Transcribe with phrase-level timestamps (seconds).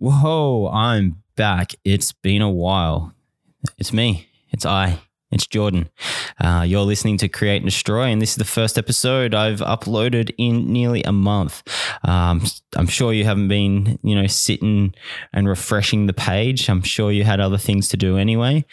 [0.00, 1.74] Whoa, I'm back.
[1.84, 3.14] It's been a while.
[3.78, 4.28] It's me.
[4.50, 5.00] It's I.
[5.32, 5.90] It's Jordan.
[6.38, 10.32] Uh, you're listening to Create and Destroy, and this is the first episode I've uploaded
[10.38, 11.64] in nearly a month.
[12.04, 12.42] Um,
[12.76, 14.94] I'm sure you haven't been, you know, sitting
[15.32, 16.70] and refreshing the page.
[16.70, 18.66] I'm sure you had other things to do anyway,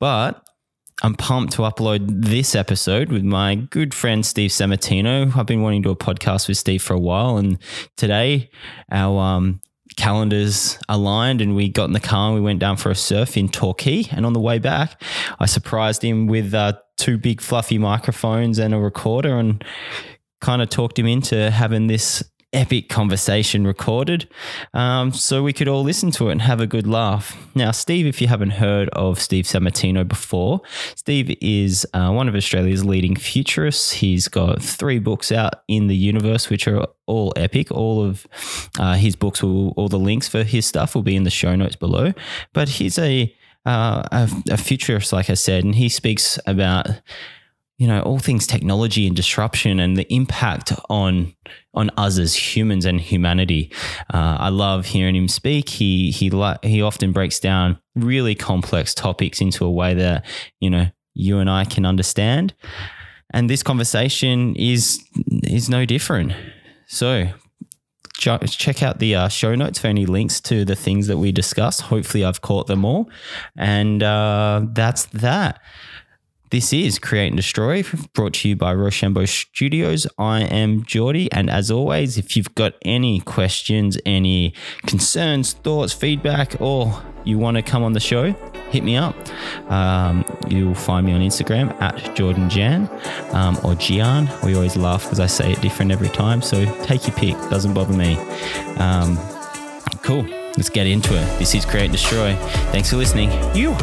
[0.00, 0.44] but
[1.04, 5.36] I'm pumped to upload this episode with my good friend Steve Sammartino.
[5.36, 7.58] I've been wanting to do a podcast with Steve for a while, and
[7.96, 8.50] today
[8.90, 9.60] our um,
[9.96, 13.36] calendars aligned and we got in the car and we went down for a surf
[13.36, 14.04] in Torquay.
[14.10, 15.00] And on the way back,
[15.38, 19.64] I surprised him with uh, two big fluffy microphones and a recorder and
[20.40, 24.28] kind of talked him into having this epic conversation recorded
[24.74, 27.36] um, so we could all listen to it and have a good laugh.
[27.54, 30.60] Now, Steve, if you haven't heard of Steve Sammartino before,
[30.94, 33.92] Steve is uh, one of Australia's leading futurists.
[33.92, 37.70] He's got three books out in the universe, which are all epic.
[37.70, 38.26] All of
[38.78, 41.56] uh, his books, will, all the links for his stuff will be in the show
[41.56, 42.12] notes below.
[42.52, 46.88] But he's a, uh, a, a futurist, like I said, and he speaks about
[47.82, 51.34] you know all things technology and disruption and the impact on
[51.74, 53.72] on us as humans and humanity.
[54.14, 55.68] Uh, I love hearing him speak.
[55.68, 56.30] He he
[56.62, 60.24] he often breaks down really complex topics into a way that
[60.60, 62.54] you know you and I can understand.
[63.34, 65.04] And this conversation is
[65.42, 66.34] is no different.
[66.86, 67.30] So
[68.16, 71.80] check out the uh, show notes for any links to the things that we discussed.
[71.80, 73.10] Hopefully, I've caught them all.
[73.56, 75.60] And uh, that's that.
[76.52, 77.82] This is Create and Destroy,
[78.12, 80.06] brought to you by Rochambeau Studios.
[80.18, 84.52] I am Geordie, and as always, if you've got any questions, any
[84.84, 88.32] concerns, thoughts, feedback, or you want to come on the show,
[88.68, 89.16] hit me up.
[89.70, 92.86] Um, you'll find me on Instagram at Jordan Jan
[93.32, 94.28] um, or Gian.
[94.44, 97.72] We always laugh because I say it different every time, so take your pick, doesn't
[97.72, 98.18] bother me.
[98.76, 99.16] Um,
[100.02, 100.26] cool,
[100.58, 101.38] let's get into it.
[101.38, 102.34] This is Create and Destroy.
[102.72, 103.30] Thanks for listening.
[103.56, 103.74] You.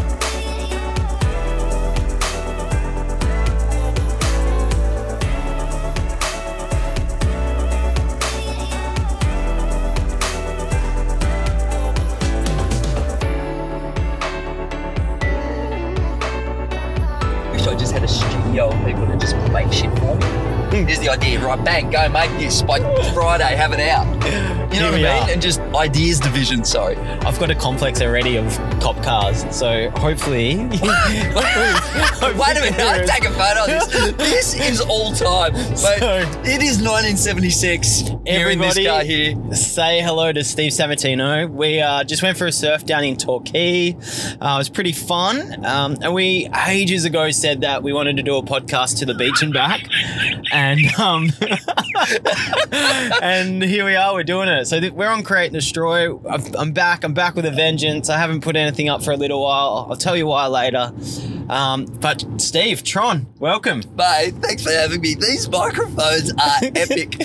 [21.69, 22.79] Bang, go make this by
[23.13, 24.68] Friday, have it out.
[24.71, 25.05] You know what I mean?
[25.05, 25.29] Are.
[25.31, 26.95] And just ideas division, sorry.
[26.97, 30.57] I've got a complex already of cop cars, so hopefully.
[30.77, 30.79] hopefully
[32.37, 34.19] Wait a minute, I'll take a photo of this.
[34.29, 35.55] This is all time.
[35.75, 35.89] So,
[36.43, 38.11] it is 1976.
[38.25, 39.35] Here in this car here.
[39.53, 41.49] Say hello to Steve Sammartino.
[41.49, 43.93] We uh, just went for a surf down in Torquay.
[43.93, 45.65] Uh, it was pretty fun.
[45.65, 49.13] Um, and we ages ago said that we wanted to do a podcast to the
[49.13, 49.81] beach and back.
[50.51, 51.29] And um,
[53.21, 54.13] and here we are.
[54.13, 54.58] We're doing it.
[54.63, 56.17] So th- we're on Create and Destroy.
[56.57, 57.03] I'm back.
[57.03, 58.09] I'm back with a vengeance.
[58.09, 59.87] I haven't put anything up for a little while.
[59.89, 60.91] I'll tell you why later.
[61.49, 63.81] Um, but Steve, Tron, welcome.
[63.95, 65.15] Mate, thanks for having me.
[65.15, 67.19] These microphones are epic.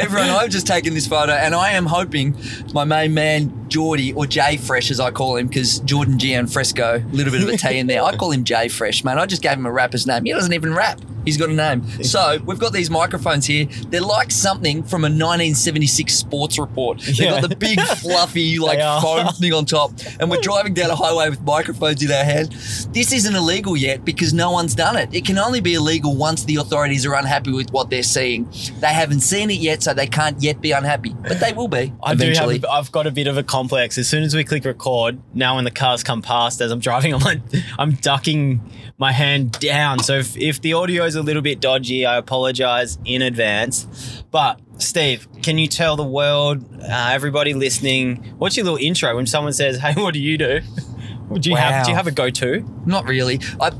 [0.00, 2.34] Everyone, I've just taken this photo and I am hoping
[2.72, 6.96] my main man, Geordie, or Jay Fresh as I call him, because Jordan Gian Fresco,
[6.98, 8.02] a little bit of a T in there.
[8.02, 9.18] I call him Jay Fresh, man.
[9.18, 10.24] I just gave him a rapper's name.
[10.24, 11.00] He doesn't even rap.
[11.28, 11.86] He's got a name.
[12.02, 13.66] So we've got these microphones here.
[13.88, 17.00] They're like something from a 1976 sports report.
[17.00, 17.40] They've yeah.
[17.42, 21.28] got the big fluffy like foam thing on top, and we're driving down a highway
[21.28, 22.52] with microphones in our hand.
[22.92, 25.12] This isn't illegal yet because no one's done it.
[25.12, 28.48] It can only be illegal once the authorities are unhappy with what they're seeing.
[28.80, 31.92] They haven't seen it yet, so they can't yet be unhappy, but they will be.
[32.02, 32.58] I eventually.
[32.58, 32.86] do have.
[32.86, 33.98] I've got a bit of a complex.
[33.98, 37.12] As soon as we click record, now when the cars come past, as I'm driving,
[37.18, 37.40] I'm like,
[37.78, 38.60] I'm ducking
[38.98, 40.00] my hand down.
[40.00, 44.22] So if, if the audio is a little bit dodgy, I apologize in advance.
[44.30, 49.26] But Steve, can you tell the world, uh, everybody listening, what's your little intro when
[49.26, 50.60] someone says, "Hey, what do you do?"
[51.40, 51.60] do you wow.
[51.60, 52.64] have do you have a go-to?
[52.86, 53.40] Not really.
[53.60, 53.70] I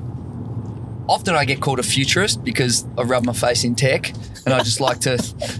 [1.08, 4.10] often I get called a futurist because I rub my face in tech,
[4.44, 5.12] and I just like to,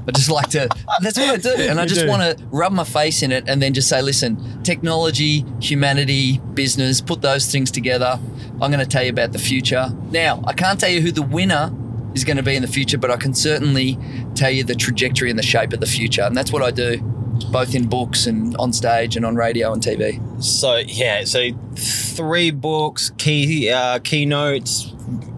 [0.06, 0.69] I just like to.
[1.00, 3.60] That's what I do, and I just want to rub my face in it, and
[3.60, 8.18] then just say, listen, technology, humanity, business, put those things together.
[8.60, 9.89] I'm going to tell you about the future.
[10.10, 11.72] Now, I can't tell you who the winner
[12.15, 13.98] is going to be in the future, but I can certainly
[14.34, 16.22] tell you the trajectory and the shape of the future.
[16.22, 16.98] And that's what I do,
[17.53, 20.21] both in books and on stage and on radio and TV.
[20.42, 24.92] So, yeah, so three books, key uh, keynotes,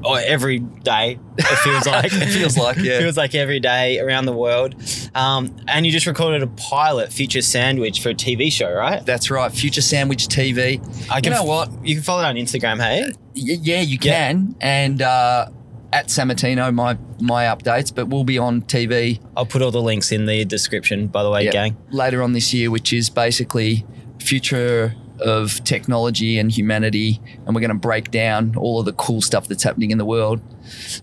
[0.05, 1.19] oh, every day.
[1.38, 4.75] It feels like it feels like yeah, It feels like every day around the world.
[5.14, 9.05] Um, and you just recorded a pilot, Future Sandwich, for a TV show, right?
[9.05, 10.81] That's right, Future Sandwich TV.
[11.11, 11.87] I you know f- what?
[11.87, 13.05] You can follow it on Instagram, hey?
[13.05, 14.67] Uh, yeah, you can, yeah.
[14.67, 15.02] and.
[15.02, 15.50] Uh,
[15.93, 19.20] at Sammartino, my my updates, but we'll be on TV.
[19.37, 21.52] I'll put all the links in the description, by the way, yep.
[21.52, 21.76] gang.
[21.91, 23.85] Later on this year, which is basically
[24.20, 29.21] future of technology and humanity, and we're going to break down all of the cool
[29.23, 30.41] stuff that's happening in the world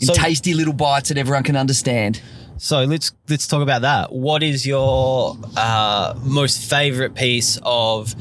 [0.01, 2.21] in So- tasty little bites that everyone can understand.
[2.57, 4.11] So let's let's talk about that.
[4.11, 8.15] What is your uh, most favorite piece of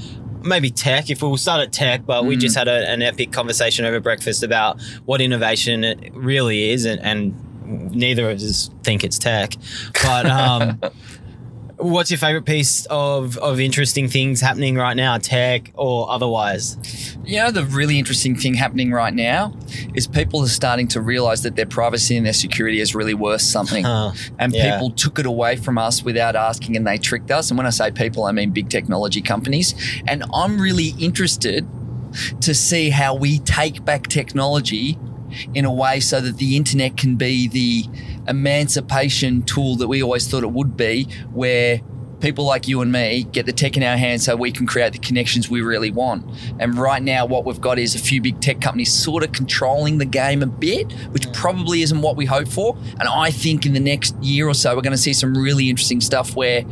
[0.45, 1.09] maybe tech?
[1.09, 4.43] If we'll start at tech, but we just had a, an epic conversation over breakfast
[4.43, 9.55] about what innovation it really is, and, and neither of us think it's tech.
[10.03, 10.81] But um,
[11.79, 17.17] what's your favorite piece of of interesting things happening right now, tech or otherwise?
[17.25, 19.55] You know, the really interesting thing happening right now
[19.95, 23.43] is people are starting to realize that their privacy and their security is really worth
[23.43, 23.85] something.
[23.97, 24.13] Huh.
[24.39, 24.73] and Yeah.
[24.73, 27.51] people took it away from us without asking and they tricked us.
[27.51, 29.75] And when I say people, I mean big technology companies.
[30.07, 31.67] And I'm really interested
[32.41, 34.99] to see how we take back technology
[35.55, 37.85] in a way so that the internet can be the
[38.29, 41.81] emancipation tool that we always thought it would be, where
[42.21, 44.93] people like you and me get the tech in our hands so we can create
[44.93, 46.25] the connections we really want.
[46.59, 49.99] And right now, what we've got is a few big tech companies sort of controlling
[49.99, 52.77] the game a bit, which probably isn't what we hope for.
[52.99, 55.69] And I think in the next year or so, we're going to see some really
[55.69, 56.65] interesting stuff where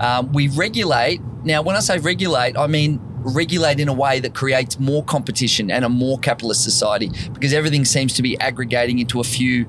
[0.00, 1.20] um, we regulate.
[1.44, 5.70] Now, when I say regulate, I mean regulate in a way that creates more competition
[5.70, 9.66] and a more capitalist society because everything seems to be aggregating into a few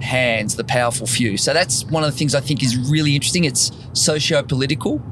[0.00, 1.36] hands, the powerful few.
[1.36, 3.44] So that's one of the things I think is really interesting.
[3.44, 5.02] It's socio-political.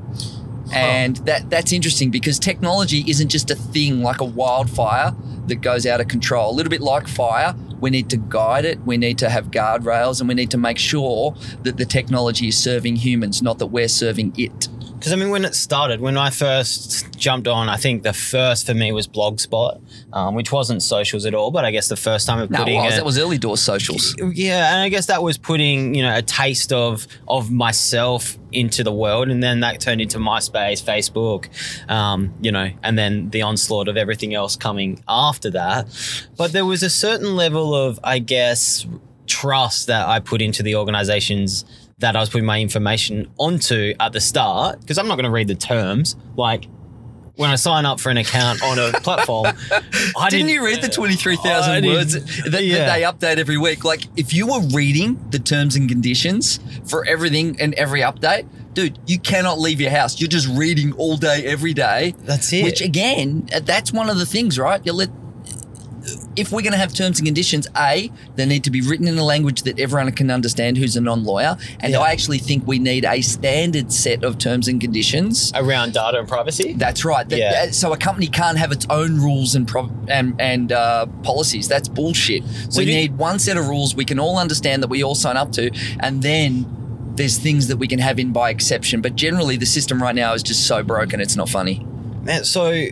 [0.70, 5.14] And that that's interesting because technology isn't just a thing like a wildfire
[5.46, 6.50] that goes out of control.
[6.50, 10.20] A little bit like fire, we need to guide it, we need to have guardrails,
[10.20, 13.88] and we need to make sure that the technology is serving humans, not that we're
[13.88, 14.68] serving it.
[14.98, 18.66] Because I mean, when it started, when I first jumped on, I think the first
[18.66, 19.80] for me was Blogspot,
[20.12, 21.50] um, which wasn't socials at all.
[21.50, 23.38] But I guess the first time of No, putting it was, a- that was early
[23.38, 24.14] door socials.
[24.34, 28.82] yeah, and I guess that was putting you know a taste of of myself into
[28.82, 31.48] the world, and then that turned into MySpace, Facebook,
[31.90, 35.86] um, you know, and then the onslaught of everything else coming after that.
[36.36, 38.86] But there was a certain level of, I guess,
[39.26, 41.64] trust that I put into the organizations
[42.00, 45.30] that I was putting my information onto at the start, because I'm not going to
[45.30, 46.66] read the terms, like.
[47.36, 50.82] When I sign up for an account on a platform, I Didn't didn't you read
[50.82, 52.70] the 23,000 words that, that they
[53.02, 53.84] update every week?
[53.84, 58.98] Like, if you were reading the terms and conditions for everything and every update, dude,
[59.06, 60.20] you cannot leave your house.
[60.20, 62.12] You're just reading all day, every day.
[62.24, 62.64] That's it.
[62.64, 64.84] Which, again, that's one of the things, right?
[64.84, 65.08] You let.
[66.38, 69.18] If we're going to have terms and conditions, A, they need to be written in
[69.18, 71.56] a language that everyone can understand who's a non lawyer.
[71.80, 71.98] And Yeah.
[72.00, 76.28] I actually think we need a standard set of terms and conditions around data and
[76.28, 76.74] privacy.
[76.76, 77.28] that's right.
[77.28, 77.70] That- Yeah.
[77.72, 81.66] So a company can't have its own rules and pro- and, and uh, policies.
[81.68, 82.42] That's bullshit.
[82.70, 85.14] So we you- need one set of rules we can all understand that we all
[85.16, 85.70] sign up to,
[86.00, 86.66] and then
[87.16, 89.00] there's things that we can have in by exception.
[89.00, 91.20] But generally, the system right now is just so broken.
[91.20, 91.84] It's not funny.
[92.22, 92.86] Man, so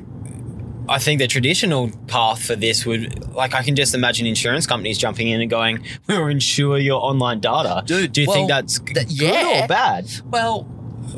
[0.89, 4.99] I think the traditional path for this would, like, I can just imagine insurance companies
[4.99, 9.09] jumping in and going, "We'll insure your online data." Dude, do you think that's that-
[9.09, 9.65] good yeah.
[9.65, 10.07] or bad?
[10.31, 10.63] Well,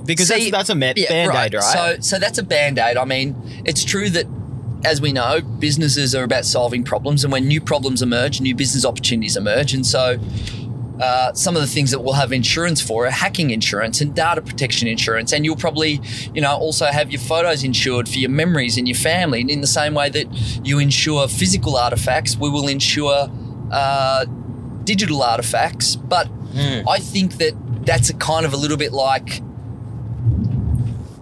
[0.04, 1.62] Because See, that's that's a met yeah, band aid, right?
[1.62, 2.96] So, so that's a band aid.
[2.96, 3.34] I mean,
[3.64, 4.26] it's true that,
[4.84, 8.84] as we know, businesses are about solving problems, and when new problems emerge, new business
[8.84, 10.18] opportunities emerge, and so.
[11.00, 14.40] Uh, some of the things that we'll have insurance for are hacking insurance and data
[14.42, 16.00] protection insurance, and you'll probably,
[16.34, 19.40] you know, also have your photos insured for your memories and your family.
[19.40, 20.26] And in the same way that
[20.66, 23.30] you insure physical artifacts, we will insure
[23.70, 24.24] uh,
[24.84, 25.94] digital artifacts.
[25.96, 26.88] But Hmm.
[26.88, 27.52] I think that
[27.84, 29.42] that's a kind of a little bit like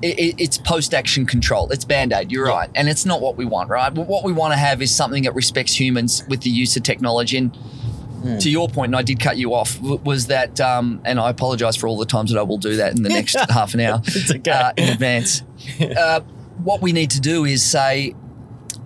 [0.02, 1.68] it, it- it's post-action control.
[1.70, 2.30] It's band-aid.
[2.30, 3.92] You're right, and it's not what we want, right?
[3.92, 7.38] What we want to have is something that respects humans with the use of technology.
[7.38, 7.56] And
[8.26, 8.38] Hmm.
[8.38, 11.76] to your point, and I did cut you off, was that, um, and I apologize
[11.76, 14.02] for all the times that I will do that in the next half an hour
[14.30, 14.50] okay.
[14.50, 15.42] uh, in advance.
[15.80, 16.20] Uh,
[16.62, 18.14] what we need to do is say,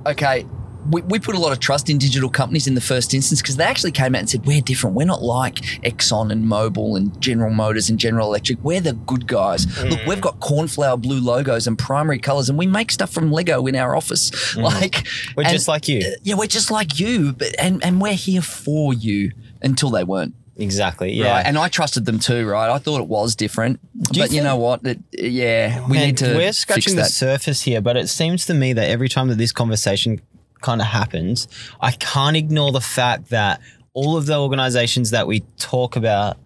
[0.07, 0.47] okay,
[0.91, 3.57] we, we put a lot of trust in digital companies in the first instance because
[3.57, 4.97] they actually came out and said, we're different.
[4.97, 8.63] We're not like Exxon and Mobil and General Motors and General Electric.
[8.63, 9.67] We're the good guys.
[9.85, 13.67] Look, we've got cornflower blue logos and primary colors, and we make stuff from Lego
[13.67, 14.31] in our office.
[14.51, 14.63] Mm.
[14.65, 15.07] Like,
[15.37, 16.01] We're and- just like you.
[16.01, 19.33] Uh, yeah, we're just like you, but and, and we're here for you
[19.63, 20.35] until they weren't.
[20.57, 21.13] exactly.
[21.13, 21.31] Yeah.
[21.33, 21.47] Right.
[21.47, 22.69] And I trusted them too, right?
[22.71, 23.81] I thought it was different.
[24.13, 24.85] you but you know what?
[24.87, 28.55] It, yeah, we Man, need to We're scratching the surface here, but it seems to
[28.55, 30.21] me that every time that this conversation
[30.61, 31.49] kind of happens,
[31.81, 33.61] I can't ignore the fact that
[33.93, 36.37] all of the organizations that we talk about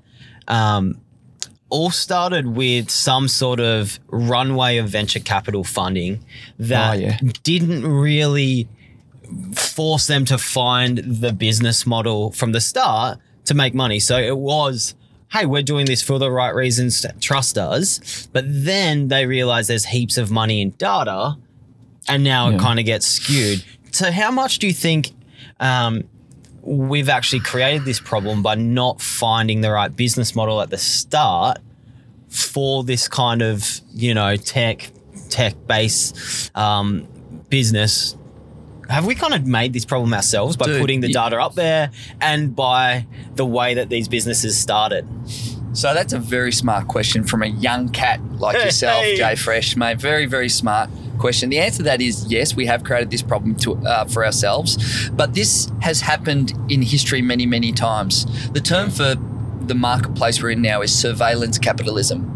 [0.49, 1.01] um,
[1.69, 6.25] all started with some sort of runway of venture capital funding
[6.59, 7.19] that Oh, yeah.
[7.43, 8.69] didn't really
[9.55, 13.99] force them to find the business model from the start to make money.
[13.99, 14.95] So it was,
[15.33, 18.29] hey, we're doing this for the right reasons, trust us.
[18.33, 21.37] But then they realized there's heaps of money in data.
[22.07, 22.57] and now Yeah.
[22.57, 23.65] it kind of gets skewed.
[23.95, 25.13] So, how much do you think
[25.61, 26.03] um,
[26.63, 31.59] we've actually created this problem by not finding the right business model at the start
[32.29, 34.91] for this kind of you know tech
[35.29, 37.07] tech based um,
[37.51, 38.17] business?
[38.89, 41.93] Have we kind of made this problem ourselves by Dude, putting the data up there
[42.21, 45.07] and by the way that these businesses started?
[45.73, 49.17] So that's a very smart question from a young cat like yourself, hey.
[49.17, 50.01] Jay Fresh, mate.
[50.01, 51.51] Very, very smart question.
[51.51, 55.09] The answer to that is yes, we have created this problem to, uh, for ourselves,
[55.11, 58.27] but this has happened in history many, many times.
[58.53, 59.15] The term for
[59.61, 62.31] the marketplace we're in now is surveillance capitalism.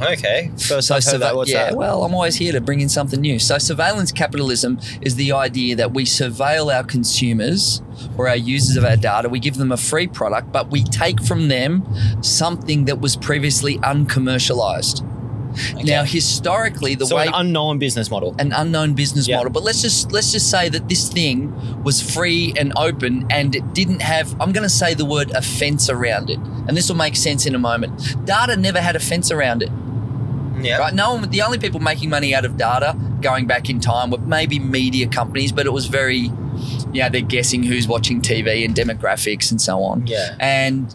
[0.00, 1.36] Okay, first So, surve- that.
[1.36, 1.76] What's yeah, that?
[1.76, 3.38] well, I'm always here to bring in something new.
[3.38, 7.82] So, surveillance capitalism is the idea that we surveil our consumers
[8.16, 9.28] or our users of our data.
[9.28, 11.84] We give them a free product, but we take from them
[12.20, 15.04] something that was previously uncommercialized.
[15.84, 18.34] Now, historically, the so way an unknown business model.
[18.38, 19.36] an unknown business Yeah.
[19.36, 19.50] model.
[19.52, 23.74] But let's just let's just say that this thing was free and open, and it
[23.74, 24.32] didn't have.
[24.40, 27.46] I'm going to say the word a fence around it, and this will make sense
[27.46, 27.92] in a moment.
[28.24, 29.70] Data never had a fence around it.
[30.60, 30.78] Yeah.
[30.78, 30.94] Right?
[30.94, 31.30] No one.
[31.30, 35.06] The only people making money out of data going back in time were maybe media
[35.08, 36.30] companies, but it was very,
[36.92, 40.36] yeah, they're guessing who's watching TV and demographics and so on Yeah.
[40.40, 40.94] and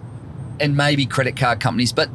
[0.59, 1.91] and maybe credit card companies.
[1.91, 2.09] But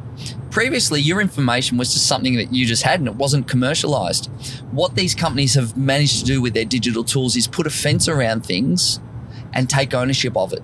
[0.53, 4.27] previously, your information was just something that you just had, and it wasn't commercialized.
[4.71, 8.07] What these companies have managed to do with their digital tools is put a fence
[8.07, 8.99] around things
[9.51, 10.61] and take ownership of it.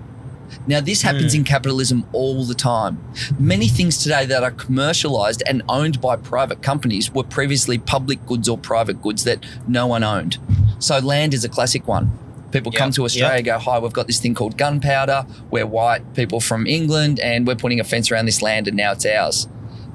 [0.68, 1.40] Now, this happens hmm.
[1.40, 3.02] in capitalism all the time.
[3.36, 8.48] Many things today that are commercialized and owned by private companies were previously public goods
[8.48, 10.38] or private goods that no one owned.
[10.78, 12.16] So, land is a classic one.
[12.52, 13.42] People come to Australia, yeah.
[13.42, 15.26] go, Hi, we've got this thing called gunpowder.
[15.50, 18.92] We're white people from England, and we're putting a fence around this land, and now
[18.92, 19.48] it's ours.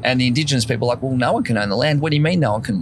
[0.05, 1.99] And the indigenous people are like, Well, no one can own the land.
[2.01, 2.75] What do you mean no one can?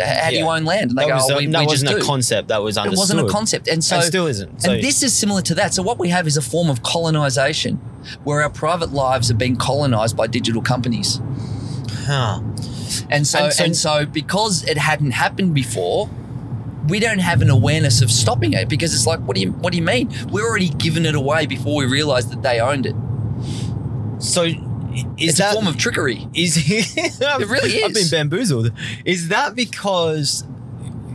[0.00, 0.90] uh, How do you own land?
[0.90, 2.04] And they That, go, was, oh, we, that we wasn't a do.
[2.04, 2.98] concept that was understood.
[2.98, 3.68] It wasn't a concept.
[3.68, 4.60] And so, and still isn't.
[4.62, 5.72] So, and this is similar to that.
[5.74, 7.76] So what we have is a form of colonization,
[8.24, 11.20] where our private lives are being colonized by digital companies.
[12.06, 12.40] Huh.
[13.10, 16.10] And so, And and so- so, because it hadn't happened before,
[16.88, 19.72] we don't have an awareness of stopping it because it's like, what do you what
[19.72, 20.08] do you mean?
[20.30, 22.94] We're already given it away before we realize that they owned it.
[24.22, 24.46] So
[25.16, 26.26] is it's that a form of trickery.
[26.34, 27.84] is it really is?
[27.84, 28.70] I've been bamboozled.
[29.04, 30.44] Is that because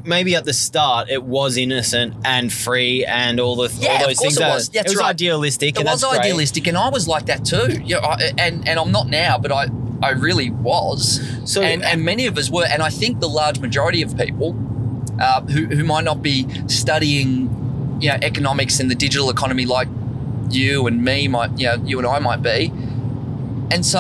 [0.05, 4.19] maybe at the start it was innocent and free and all the Yeah, all those
[4.19, 4.69] things it was.
[4.69, 5.09] That's it was right.
[5.09, 6.25] idealistic It and was that's great.
[6.25, 7.79] idealistic, and I was like that too.
[7.83, 9.67] Yeah, I, and and I'm not now, but I
[10.01, 11.21] I really was.
[11.45, 12.65] So and, and many of us were.
[12.65, 14.53] And I think the large majority of people
[15.19, 19.87] uh, who, who might not be studying, you know, economics and the digital economy like
[20.49, 22.69] you and me might, you know, you and I might be.
[23.71, 23.99] And so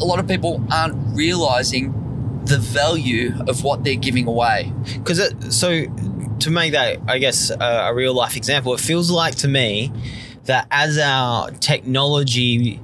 [0.00, 1.92] a lot of people aren't realizing
[2.44, 4.72] the value of what they're giving away.
[4.94, 5.20] because
[5.54, 5.84] so
[6.40, 9.92] to make that i guess a, real life example it feels like to me
[10.44, 12.80] that as our technology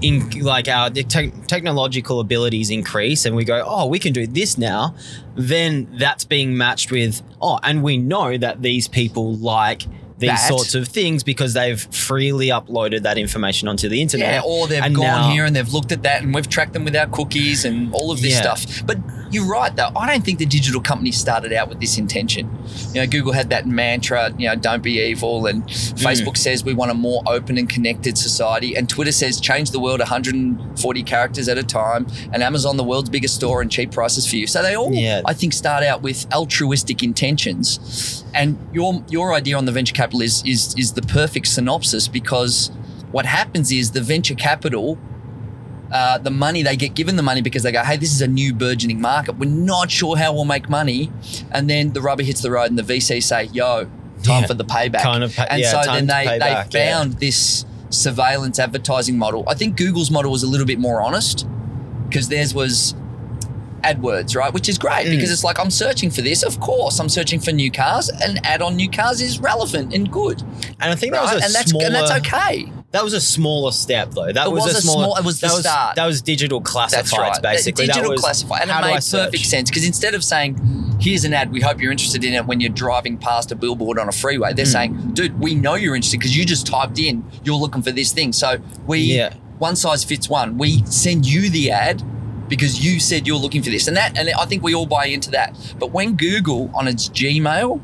[0.00, 4.56] in like our te- technological abilities increase and we go oh we can do this
[4.56, 4.94] now
[5.34, 9.82] then that's being matched with oh and we know that these people like
[10.18, 10.48] these That.
[10.48, 14.80] sorts of things because they've freely uploaded that information onto the internet Yeah, or they've
[14.80, 17.64] gone now- here and they've looked at that and we've tracked them with our cookies
[17.64, 18.40] and all of this Yeah.
[18.54, 18.82] stuff.
[18.86, 18.98] But
[19.32, 19.90] you're right though.
[19.96, 22.48] I don't think the digital company started out with this intention.
[22.92, 25.98] You know, Google had that mantra, you know, don't be evil and Mm.
[26.00, 29.80] Facebook says we want a more open and connected society and Twitter says change the
[29.80, 34.26] world 140 characters at a time and Amazon the world's biggest store and cheap prices
[34.28, 34.46] for you.
[34.46, 35.22] So they all Yeah.
[35.24, 38.23] I think start out with altruistic intentions.
[38.34, 42.70] And your your idea on the venture capital is is is the perfect synopsis because
[43.12, 44.98] what happens is the venture capital
[45.92, 48.26] uh, the money they get given the money because they go, hey, this is a
[48.26, 49.36] new burgeoning market.
[49.38, 51.12] We're not sure how we'll make money,
[51.52, 53.84] and then the rubber hits the road, and the VC say, "Yo,
[54.24, 54.46] time Yeah.
[54.46, 56.96] for the payback." Kind of pay- and yeah, so then they they back, yeah.
[56.96, 59.44] found this surveillance advertising model.
[59.46, 61.46] I think Google's model was a little bit more honest
[62.08, 62.96] because theirs was
[63.84, 64.52] AdWords, right?
[64.52, 65.10] Which is great Mm.
[65.16, 66.42] because it's like I'm searching for this.
[66.42, 70.10] Of course, I'm searching for new cars, and ad on new cars is relevant and
[70.10, 70.40] good,
[70.80, 71.34] and i think that right?
[71.34, 72.66] was a and that's smaller, and that's okay.
[72.92, 74.30] That was a smaller step, though.
[74.32, 75.04] That was, was a smaller.
[75.06, 75.96] small- it was the that start.
[75.96, 77.42] That was digital classifieds, right.
[77.42, 77.86] basically.
[77.86, 78.62] Digital that was, classified.
[78.62, 81.90] And it made perfect sense because instead of saying, here's an ad, we hope you're
[81.90, 84.70] interested in it when you're driving past a billboard on a freeway, they're Hmm.
[84.70, 88.12] saying, dude, we know you're interested because you just typed in, you're looking for this
[88.12, 88.32] thing.
[88.32, 89.34] So we, Yeah.
[89.58, 92.00] one size fits one, we send you the ad
[92.48, 93.88] because you said you're looking for this.
[93.88, 95.56] And that, and I think we all buy into that.
[95.78, 97.80] But when Google on its Gmail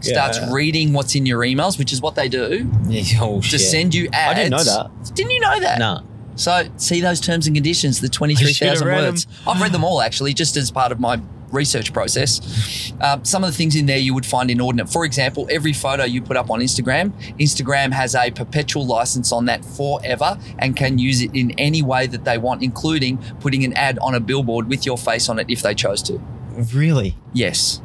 [0.00, 0.52] starts Yeah.
[0.52, 2.70] reading what's in your emails, which is what they do,
[3.20, 3.60] oh to shit!
[3.60, 4.30] send you ads.
[4.30, 5.14] I didn't know that.
[5.14, 5.78] Didn't you know that?
[5.78, 6.02] No.
[6.36, 9.26] So see those terms and conditions, the twenty three thousand twenty-three should've thousand read words.
[9.46, 11.20] I've read them all actually, just as part of my
[11.52, 12.92] research process.
[13.00, 14.88] Uh, some of the things in there you would find inordinate.
[14.88, 19.46] For example, every photo you put up on Instagram, Instagram has a perpetual license on
[19.46, 23.72] that forever and can use it in any way that they want, including putting an
[23.74, 26.18] ad on a billboard with your face on it if they chose to.
[26.72, 27.16] Really?
[27.32, 27.80] Yes.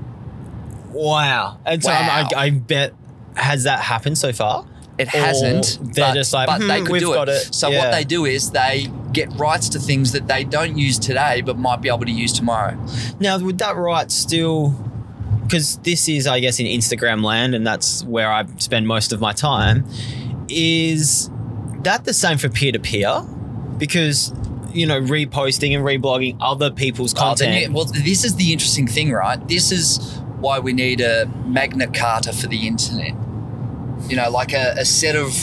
[0.91, 1.59] Wow.
[1.65, 2.29] And so Wow.
[2.35, 2.93] I, I bet
[3.35, 4.65] has that happened so far?
[4.97, 5.79] It hasn't.
[5.93, 7.47] they're but, just like, but they "Hmm, could we've do got it.
[7.47, 7.79] it." So Yeah.
[7.79, 11.57] what they do is they get rights to things that they don't use today, but
[11.57, 12.77] might be able to use tomorrow.
[13.19, 14.69] Now, would that right still?
[15.43, 19.19] Because this is, I guess, in Instagram land, and that's where I spend most of
[19.19, 19.85] my time.
[20.49, 21.29] Is
[21.83, 23.23] that the same for peer to peer?
[23.77, 24.33] Because
[24.73, 27.61] you know, reposting and reblogging other people's Oh, then content.
[27.67, 29.47] you- well, this is the interesting thing, right?
[29.47, 29.99] This is
[30.39, 33.11] why we need a Magna Carta for the internet.
[34.09, 35.33] You know, like a, a set of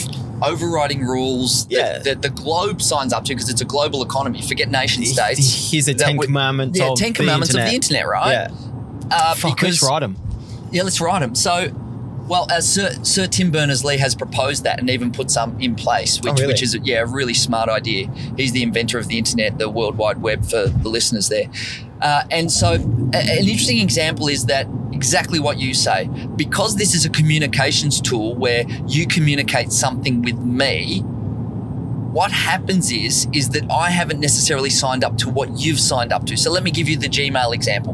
[0.43, 1.97] overriding rules that, Yeah.
[1.99, 4.41] that the globe signs up to because it's a global economy.
[4.41, 5.71] Forget nation states.
[5.71, 8.31] Here's the Ten Commandments Yeah, of Ten Commandments of the internet, right?
[8.31, 8.51] Yeah,
[9.11, 10.17] Uh, Fuck, because let's write them.
[10.71, 11.35] Yeah, let's write them.
[11.35, 11.69] So,
[12.27, 15.75] well, as Sir, Sir Tim Berners Lee has proposed that and even put some in
[15.75, 16.47] place, which, Oh, really?
[16.47, 18.09] which is yeah, a really smart idea.
[18.37, 21.45] He's the inventor of the internet, the World Wide Web for the listeners there.
[22.01, 22.73] Uh, and so,
[23.13, 26.07] a- an interesting example is that exactly what you say.
[26.35, 30.99] Because this is a communications tool where you communicate something with me,
[32.11, 36.25] what happens is is that I haven't necessarily signed up to what you've signed up
[36.25, 36.35] to.
[36.37, 37.93] So let me give you the Gmail example.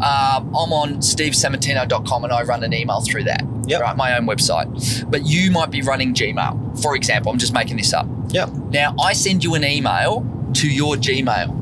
[0.00, 3.80] Um, I'm on stevesammartino.com and I run an email through that, Yep.
[3.80, 3.96] right?
[3.96, 5.10] My own website.
[5.10, 7.32] But you might be running Gmail, for example.
[7.32, 8.06] I'm just making this up.
[8.30, 8.50] Yep.
[8.70, 11.52] Now, I send you an email to your Gmail.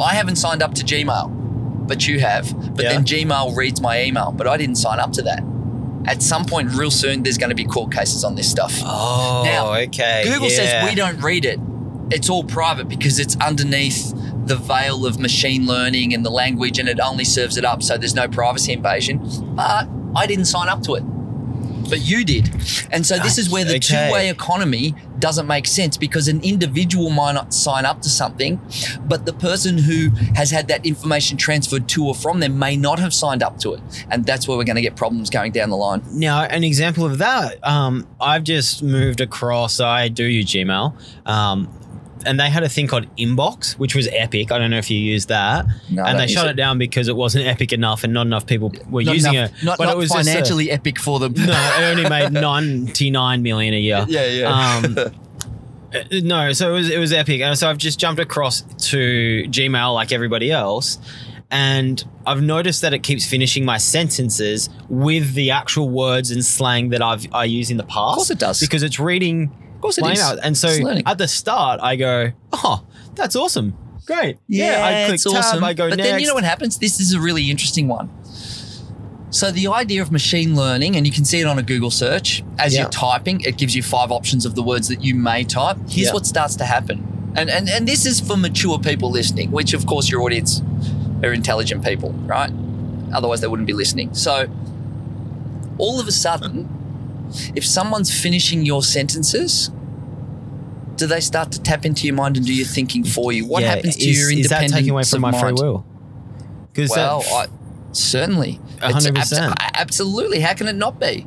[0.00, 2.52] I haven't signed up to Gmail, but you have.
[2.74, 2.92] But Yeah.
[2.92, 5.42] then Gmail reads my email, but I didn't sign up to that.
[6.06, 8.72] At some point, real soon, there's going to be court cases on this stuff.
[8.84, 10.22] Oh, Now, okay.
[10.24, 10.56] Google yeah.
[10.56, 11.60] says we don't read it.
[12.10, 14.14] It's all private because it's underneath
[14.46, 17.98] the veil of machine learning and the language, and it only serves it up, so
[17.98, 19.20] there's no privacy invasion.
[19.54, 19.86] But
[20.16, 21.02] I didn't sign up to it.
[21.88, 22.50] But you did.
[22.90, 24.08] And so this is where the Okay.
[24.08, 28.60] two way economy doesn't make sense because an individual might not sign up to something,
[29.06, 32.98] but the person who has had that information transferred to or from them may not
[32.98, 33.80] have signed up to it.
[34.10, 36.02] And that's where we're going to get problems going down the line.
[36.12, 39.80] Now, an example of that, um, I've just moved across.
[39.80, 40.94] I do use Gmail,
[41.26, 41.68] um,
[42.28, 44.52] and they had a thing called Inbox, which was epic.
[44.52, 46.50] I don't know if you used that, No, and they shut it.
[46.50, 46.56] it.
[46.56, 49.64] down because it wasn't epic enough, and not enough people were Not using enough- it.
[49.64, 51.32] Not, but not it was just a- epic for them.
[51.34, 51.44] no,
[51.78, 54.04] it only made ninety nine million a year.
[54.08, 54.80] Yeah, yeah.
[54.84, 54.96] Um,
[55.94, 59.44] uh, no, so it was it was epic, and so I've just jumped across to
[59.48, 60.98] Gmail like everybody else,
[61.50, 66.90] and I've noticed that it keeps finishing my sentences with the actual words and slang
[66.90, 68.10] that I've I use in the past.
[68.12, 68.60] Of course it does.
[68.60, 69.50] because it's reading.
[69.78, 70.18] Of course it my is.
[70.20, 70.38] email.
[70.42, 71.04] And so It's learning.
[71.06, 73.74] at the start, I go, "Oh, that's awesome,
[74.06, 75.62] great, yeah." I click it's tab, awesome.
[75.64, 76.10] I go but next.
[76.10, 76.78] then you know what happens?
[76.78, 78.10] This is a really interesting one.
[79.30, 82.42] So the idea of machine learning, and you can see it on a Google search
[82.58, 82.80] as Yeah.
[82.82, 85.76] you're typing, it gives you five options of the words that you may type.
[85.88, 86.14] Here's Yeah.
[86.14, 87.06] what starts to happen.
[87.36, 90.60] And, and and this is for mature people listening, which of course your audience
[91.22, 92.50] are intelligent people, right?
[93.12, 94.08] Otherwise they wouldn't be listening.
[94.14, 94.46] So
[95.76, 96.68] all of a sudden,
[97.54, 99.70] if someone's finishing your sentences,
[100.96, 103.46] do they start to tap into your mind and do your thinking for you?
[103.46, 105.58] What Yeah, happens to is, your is that independence taking away from my free mind?
[105.58, 105.86] will?
[106.72, 107.46] Because Well, I,
[107.92, 108.60] certainly.
[108.82, 109.54] A It's hundred abso- percent.
[109.74, 110.40] absolutely.
[110.40, 111.26] How can it not be?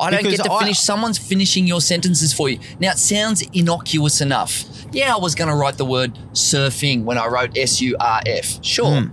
[0.00, 0.78] I don't Because get to I- finish.
[0.80, 2.58] Someone's finishing your sentences for you.
[2.80, 4.64] Now, it sounds innocuous enough.
[4.92, 8.20] Yeah, I was going to write the word surfing when I wrote S U R
[8.26, 8.64] F.
[8.64, 9.02] Sure.
[9.02, 9.08] Hmm.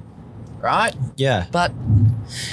[0.62, 0.96] Right?
[1.18, 1.46] yeah.
[1.52, 1.72] But,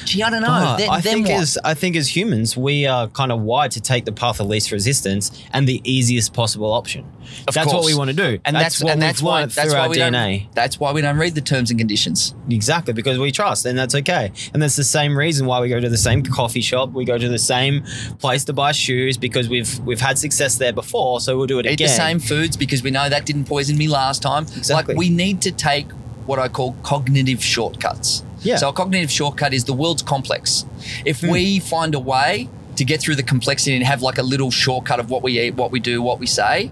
[0.04, 0.48] gee, I don't know.
[0.48, 1.40] But then, I then think what?
[1.40, 4.46] as I think as humans, we are kind of wired to take the path of
[4.46, 7.04] least resistance and the easiest possible option.
[7.48, 9.52] Of that's what we want to do, and that's, what and we've that's why learned
[9.52, 10.40] that's through why our we DNA.
[10.42, 12.34] don't that's why we don't read the terms and conditions.
[12.50, 14.32] Exactly, because we trust, and that's okay.
[14.52, 17.16] And that's the same reason why we go to the same coffee shop, we go
[17.16, 17.84] to the same
[18.18, 21.66] place to buy shoes because we've we've had success there before, so we'll do it
[21.66, 21.88] Eat again.
[21.88, 24.42] the same foods because we know that didn't poison me last time.
[24.56, 24.94] Exactly.
[24.94, 25.90] Like we need to take
[26.26, 28.24] what I call cognitive shortcuts.
[28.42, 28.56] Yeah.
[28.56, 30.64] So a cognitive shortcut is the world's complex.
[31.04, 31.30] If Hmm.
[31.30, 34.98] we find a way to get through the complexity and have like a little shortcut
[35.00, 36.70] of what we eat, what we do, what we say,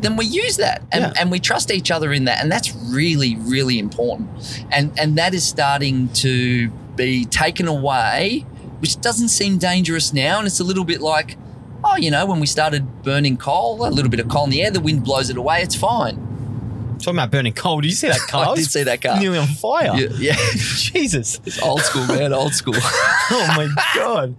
[0.00, 1.12] then we use that and, Yeah.
[1.20, 2.42] and we trust each other in that.
[2.42, 4.28] And that's really, really important.
[4.70, 8.44] And and that is starting to be taken away,
[8.80, 10.38] which doesn't seem dangerous now.
[10.38, 11.36] And it's a little bit like,
[11.84, 14.62] oh, you know, when we started burning coal, a little bit of coal in the
[14.62, 16.16] air, the wind blows it away, it's fine.
[17.00, 18.48] Talking about burning coal, did you see that car?
[18.50, 19.18] I did see that car.
[19.18, 19.92] Nearly on fire.
[19.96, 20.36] Yeah, yeah.
[20.54, 21.40] Jesus.
[21.44, 22.74] it's old school, man, old school.
[23.32, 24.34] Oh my god.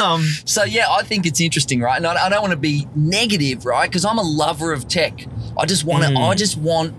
[0.00, 1.96] Um, So yeah, I think it's interesting, right?
[1.96, 3.88] And I, I don't want to be negative, right?
[3.90, 5.26] Because I'm a lover of tech.
[5.58, 6.10] I just want to.
[6.10, 6.28] Mm.
[6.28, 6.94] I just want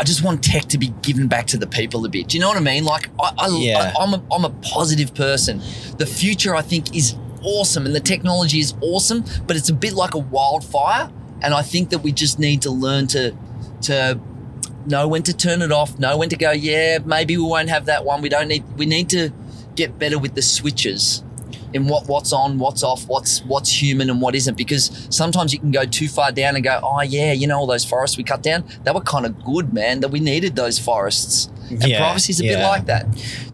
[0.00, 2.28] I just want tech to be given back to the people a bit.
[2.28, 2.84] Do you know what I mean?
[2.84, 3.92] Like, I, I, Yeah.
[3.98, 5.60] I, am a, I'm a positive person.
[5.98, 9.92] The future, I think, is awesome and the technology is awesome, but it's a bit
[9.92, 11.10] like a wildfire.
[11.42, 13.36] And I think that we just need to learn to,
[13.82, 14.20] to
[14.86, 17.86] know when to turn it off, know when to go, yeah, maybe we won't have
[17.86, 18.22] that one.
[18.22, 19.30] We don't need, we need to
[19.74, 21.22] get better with the switches
[21.72, 24.56] in what what's on, what's off, what's what's human and what isn't.
[24.56, 27.66] Because sometimes you can go too far down and go, oh yeah, you know all
[27.66, 30.00] those forests we cut down, they were kind of good, man.
[30.00, 31.46] That we needed those forests.
[31.68, 33.06] And Yeah, privacy's a bit like that.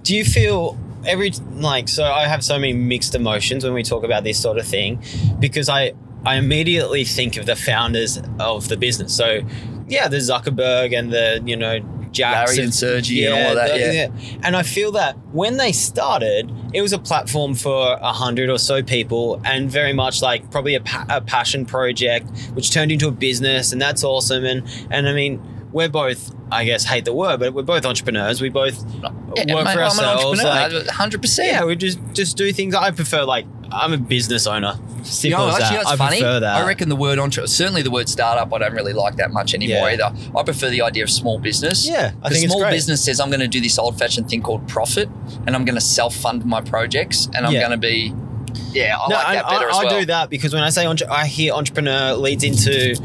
[0.02, 4.02] Do you feel every like so I have so many mixed emotions when we talk
[4.02, 5.02] about this sort of thing
[5.38, 5.92] because I
[6.24, 9.14] I immediately think of the founders of the business.
[9.14, 9.42] So
[9.86, 11.80] Um, yeah, the Zuckerberg and the, you know,
[12.12, 14.38] Jackson, Larry and Sergey and all of that, the- yeah.
[14.42, 18.58] And I feel that when they started, it was a platform for a hundred or
[18.58, 23.06] so people, and very much like probably a, pa- a passion project, which turned into
[23.08, 24.44] a business, and that's awesome.
[24.44, 28.40] And and I mean, we're both, I guess, hate the word, but we're both entrepreneurs.
[28.40, 30.42] We both Yeah, work mate, for ourselves.
[30.42, 31.38] like- 100%.
[31.46, 32.74] yeah, we just just do things.
[32.74, 34.78] I prefer like I'm a business owner.
[35.22, 35.84] You know, as actually, that.
[35.84, 36.18] that's I funny.
[36.18, 36.56] prefer that.
[36.62, 39.54] I reckon the word entre- certainly the word startup, I don't really like that much
[39.54, 40.06] anymore Yeah.
[40.06, 40.12] either.
[40.36, 41.86] I prefer the idea of small business.
[41.86, 44.66] Yeah, I think small business says I'm going to do this old fashioned thing called
[44.68, 45.08] profit,
[45.46, 47.60] and I'm going to self fund my projects, and I'm Yeah.
[47.60, 48.12] going to be,
[48.72, 49.94] yeah, I no, like I, that better I, as well.
[49.94, 52.96] I do that because when I say entre- I hear entrepreneur leads into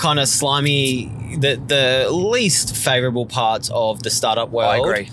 [0.00, 1.04] kind of slimy
[1.38, 4.72] the the least favorable parts of the startup world.
[4.74, 5.10] I agree,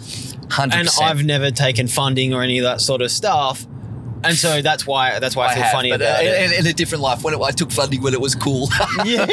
[0.49, 1.09] hundred And percent.
[1.09, 3.65] I've never taken funding or any of that sort of stuff.
[4.23, 6.51] And so that's why that's why I, feel have, funny but about uh, it.
[6.51, 7.23] in, in a different life.
[7.23, 8.67] When it, I took funding when it was cool.
[9.05, 9.25] yeah,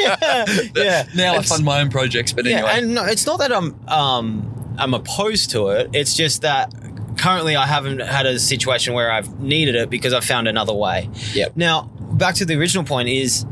[0.75, 1.07] yeah.
[1.15, 2.61] now I It's- fund my own projects, but anyway.
[2.61, 5.89] Yeah, and no, it's not that I'm um I'm opposed to it.
[5.93, 6.71] It's just that
[7.17, 11.09] currently I haven't had a situation where I've needed it because I've found another way.
[11.33, 11.53] Yep.
[11.55, 13.45] Now, back to the original point is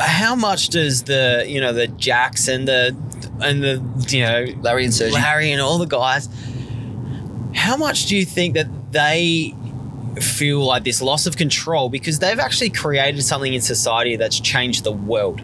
[0.00, 2.96] how much does the you know the Jacks and the
[3.40, 5.14] and the you know Larry and Sergey.
[5.14, 6.28] Larry and all the guys
[7.54, 9.54] how much do you think that they
[10.16, 14.82] feel like this loss of control because they've actually created something in society that's changed
[14.84, 15.40] the world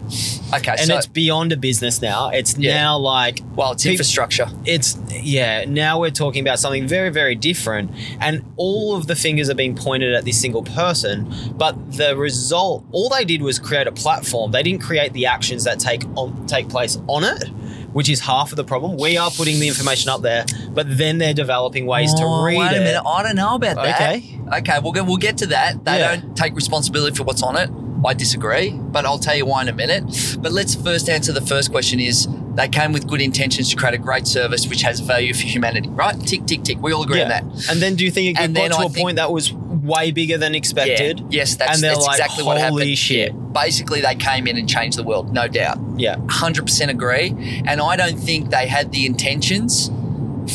[0.53, 2.29] Okay, and so it's beyond a business now.
[2.29, 2.73] It's Yeah.
[2.75, 4.47] now like well, it's infrastructure.
[4.65, 5.65] it's yeah.
[5.65, 9.75] Now we're talking about something very very different, and all of the fingers are being
[9.75, 11.27] pointed at this single person.
[11.55, 14.51] But the result, all they did was create a platform.
[14.51, 17.49] They didn't create the actions that take on take place on it.
[17.93, 18.97] Which is half of the problem.
[18.97, 22.57] We are putting the information up there, but then they're developing ways Oh, to read
[22.57, 22.77] wait it.
[22.77, 23.01] a minute.
[23.05, 23.95] I don't know about that.
[24.01, 24.39] Okay.
[24.59, 25.83] Okay, we'll get, we'll get to that.
[25.83, 26.17] They Yeah.
[26.17, 27.69] don't take responsibility for what's on it.
[28.05, 30.03] I disagree, but I'll tell you why in a minute.
[30.39, 33.95] But let's first answer the first question is they came with good intentions to create
[33.95, 36.19] a great service which has value for humanity, right?
[36.25, 36.77] Tick, tick, tick.
[36.81, 37.43] We all agree on that.
[37.69, 39.31] And then do you think it And got then to I a think- point that
[39.31, 39.51] was
[39.87, 41.19] way bigger than expected?
[41.19, 41.25] Yeah.
[41.29, 42.97] Yes, that's, and that's like, exactly what holy happened.
[42.97, 43.31] shit.
[43.33, 43.39] Yeah.
[43.53, 45.79] Basically, they came in and changed the world, no doubt.
[45.95, 46.15] Yeah.
[46.17, 47.33] 100% agree.
[47.65, 49.89] And I don't think they had the intentions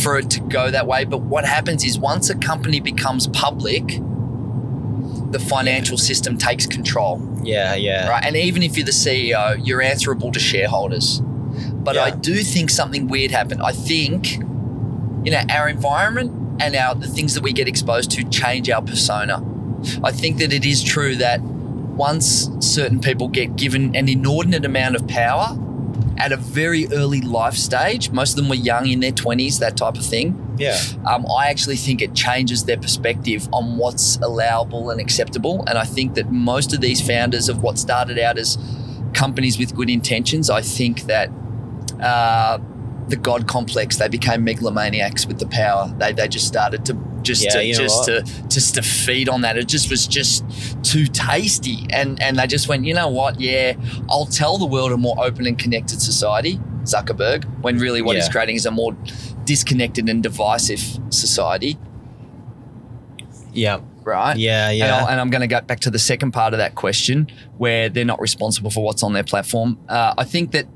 [0.03, 1.05] for it to go that way.
[1.05, 3.85] But what happens is once a company becomes public,
[5.33, 8.09] the financial system takes control, Yeah, yeah.
[8.09, 8.25] right?
[8.25, 11.21] And even if you're the CEO, you're answerable to shareholders.
[11.21, 13.63] But I do think something weird happened.
[13.63, 14.37] I think,
[15.25, 18.83] you know, our environment and our the things that we get exposed to change our
[18.83, 19.45] persona.
[20.05, 24.95] I think that it is true that once certain people get given an inordinate amount
[24.97, 25.59] of power
[26.19, 29.77] at a very early life stage, most of them were young in their 20s, that
[29.77, 30.39] type of thing.
[30.57, 30.79] Yeah.
[31.05, 35.65] Um, I actually think it changes their perspective on what's allowable and acceptable.
[35.67, 38.57] And I think that most of these founders of what started out as
[39.15, 41.29] companies with good intentions, I think that
[42.01, 42.59] uh,
[43.13, 45.93] the God complex, they became megalomaniacs with the power.
[45.99, 48.27] They, they just started to just Yeah, to you know just what?
[48.27, 49.59] to just to feed on that.
[49.59, 50.45] It just was just
[50.83, 51.87] too tasty.
[51.93, 53.39] And and they just went, you know what?
[53.39, 53.75] Yeah,
[54.09, 58.31] I'll tell the world a more open and connected society, Zuckerberg, when really what he's
[58.31, 58.97] creating is a more
[59.45, 61.77] disconnected and divisive society,
[63.53, 63.81] Yeah.
[64.05, 64.37] right?
[64.39, 65.07] Yeah, yeah.
[65.09, 68.05] And I'm going to go back to the second part of that question where they're
[68.07, 69.79] not responsible for what's on their platform.
[69.89, 70.67] Uh, I think that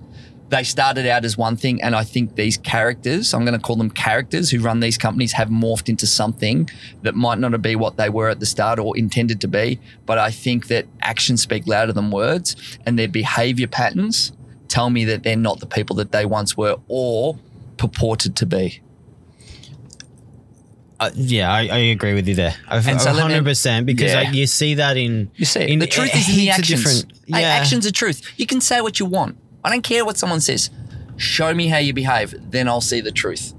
[0.49, 3.75] they started out as one thing, and I think these characters, I'm going to call
[3.77, 6.71] them characters who run these companies, have morphed into something
[7.03, 9.81] that might not be what they were at the start or intended to be.
[10.07, 12.55] But I think that actions speak louder than words,
[12.87, 14.33] and their behavior patterns
[14.69, 17.39] tell me that they're not the people that they once were or
[17.77, 18.81] purported to be.
[20.99, 22.55] Uh, yeah, I, I agree with you there.
[22.69, 24.21] I've, And so me- hundred percent because Yeah.
[24.23, 25.69] like, you see that in You see, it.
[25.71, 26.69] in the truth is in the actions.
[26.83, 27.49] different- Hey, yeah.
[27.49, 28.23] actions are truth.
[28.39, 29.37] You can say what you want.
[29.67, 30.71] I don't care what someone says.
[31.17, 33.53] Show me how you behave, then I'll see the truth.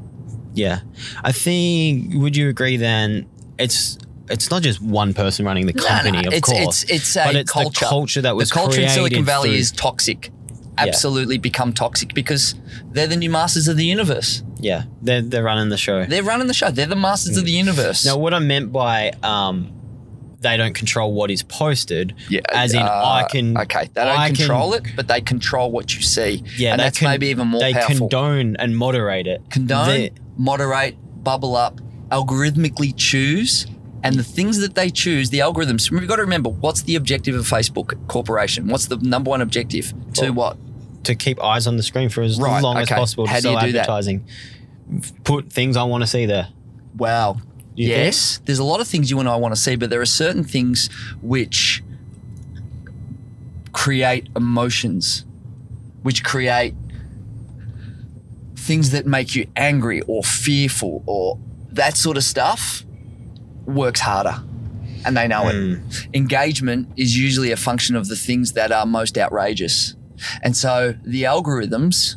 [0.54, 0.80] Yeah,
[1.24, 2.14] I think.
[2.14, 3.28] Would you agree then?
[3.60, 3.98] It's
[4.30, 7.26] it's not just one person running the company, no, of it's, course, It's it's a
[7.26, 7.80] but it's culture.
[7.86, 10.32] the culture that was the culture in Silicon Valley through- is toxic.
[10.78, 12.54] absolutely become toxic because
[12.92, 14.44] they're the new masters of the universe.
[14.60, 16.06] Yeah, they're they're running the show.
[16.06, 16.72] They're running the show.
[16.72, 18.06] They're the masters of the universe.
[18.06, 19.72] Now, what I meant by um,
[20.40, 23.58] they don't control what is posted, yeah, as in uh, I can.
[23.58, 26.44] Okay, they don't I can- control it, but they control what you see.
[26.58, 27.96] Yeah, and that's con- maybe even more They powerful.
[28.10, 29.42] condone and moderate it.
[29.50, 33.68] condone, moderate, bubble up, algorithmically choose.
[34.04, 37.36] And the things that they choose, the algorithms, we've got to remember what's the objective
[37.36, 38.68] of Facebook Corporation?
[38.68, 39.92] What's the number one objective?
[40.16, 40.58] To what?
[41.04, 42.96] to keep eyes on the screen for as Right, long as okay.
[43.00, 43.80] possible to How do sell you do that?
[43.80, 44.26] advertising.
[45.24, 46.50] Put things I want to see there.
[46.98, 47.38] Wow.
[47.86, 50.06] Yes, there's a lot of things you and I want to see, but there are
[50.06, 50.90] certain things
[51.22, 51.84] which
[53.72, 55.26] create emotions,
[56.02, 56.74] which create
[58.56, 61.38] things that make you angry or fearful or
[61.72, 62.84] that sort of stuff
[63.66, 64.44] works harder.
[65.06, 65.54] And they know it.
[65.54, 65.88] Hmm.
[66.14, 69.96] Engagement is usually a function of the things that are most outrageous.
[70.42, 72.16] And so the algorithms,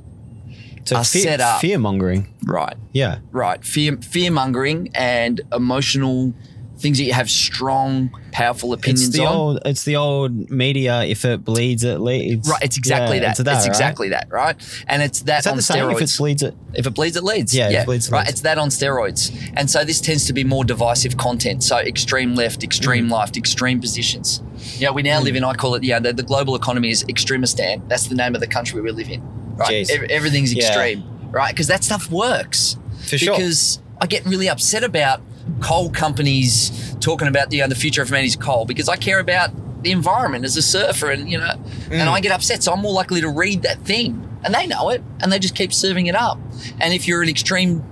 [0.90, 1.60] So Are fear, set up.
[1.60, 2.26] fear mongering.
[2.44, 3.18] right, Yeah.
[3.30, 3.64] Right.
[3.64, 6.34] Fear fear mongering and emotional
[6.80, 9.36] things that you have strong, powerful opinions It's the on.
[9.36, 9.58] old.
[9.66, 11.04] It's the old media.
[11.04, 12.48] If it bleeds, it leads.
[12.48, 13.30] right, it's exactly Yeah, that.
[13.38, 13.66] It's It's, right?
[13.66, 14.56] exactly that, right?
[14.88, 15.76] And it's that Is that on the same?
[15.84, 16.00] steroids.
[16.00, 16.54] If it bleeds, it.
[16.74, 17.54] If it bleeds, it leads.
[17.54, 18.20] Yeah, if it bleeds, right.
[18.20, 18.30] leads.
[18.30, 19.30] It's that on steroids.
[19.54, 21.62] And so this tends to be more divisive content.
[21.62, 23.12] So extreme left, extreme Mm.
[23.12, 24.42] left, extreme positions.
[24.78, 27.04] You know, we now live in, I call it, yeah, the, the global economy is
[27.04, 27.86] extremistan.
[27.88, 29.22] That's the name of the country we live in.
[29.60, 29.86] Right.
[29.86, 30.10] Jeez.
[30.10, 30.66] Everything's Yeah.
[30.66, 31.54] extreme, right?
[31.54, 32.76] Because that stuff works.
[33.06, 33.34] For sure.
[33.36, 35.20] because I get really upset about
[35.60, 39.50] coal companies talking about you know, the future of humanity's coal because I care about
[39.82, 41.50] the environment as a surfer and you know
[41.90, 42.08] and Mm.
[42.08, 45.02] I get upset so I'm more likely to read that thing and they know it
[45.20, 46.38] and they just keep serving it up
[46.80, 47.82] and if you're an extreme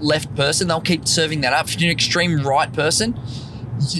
[0.00, 3.18] left person they'll keep serving that up if you're an extreme right person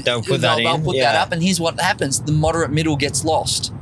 [0.04, 2.96] They'll put that they'll, in, put that up and here's what happens the moderate middle
[2.96, 3.72] gets lost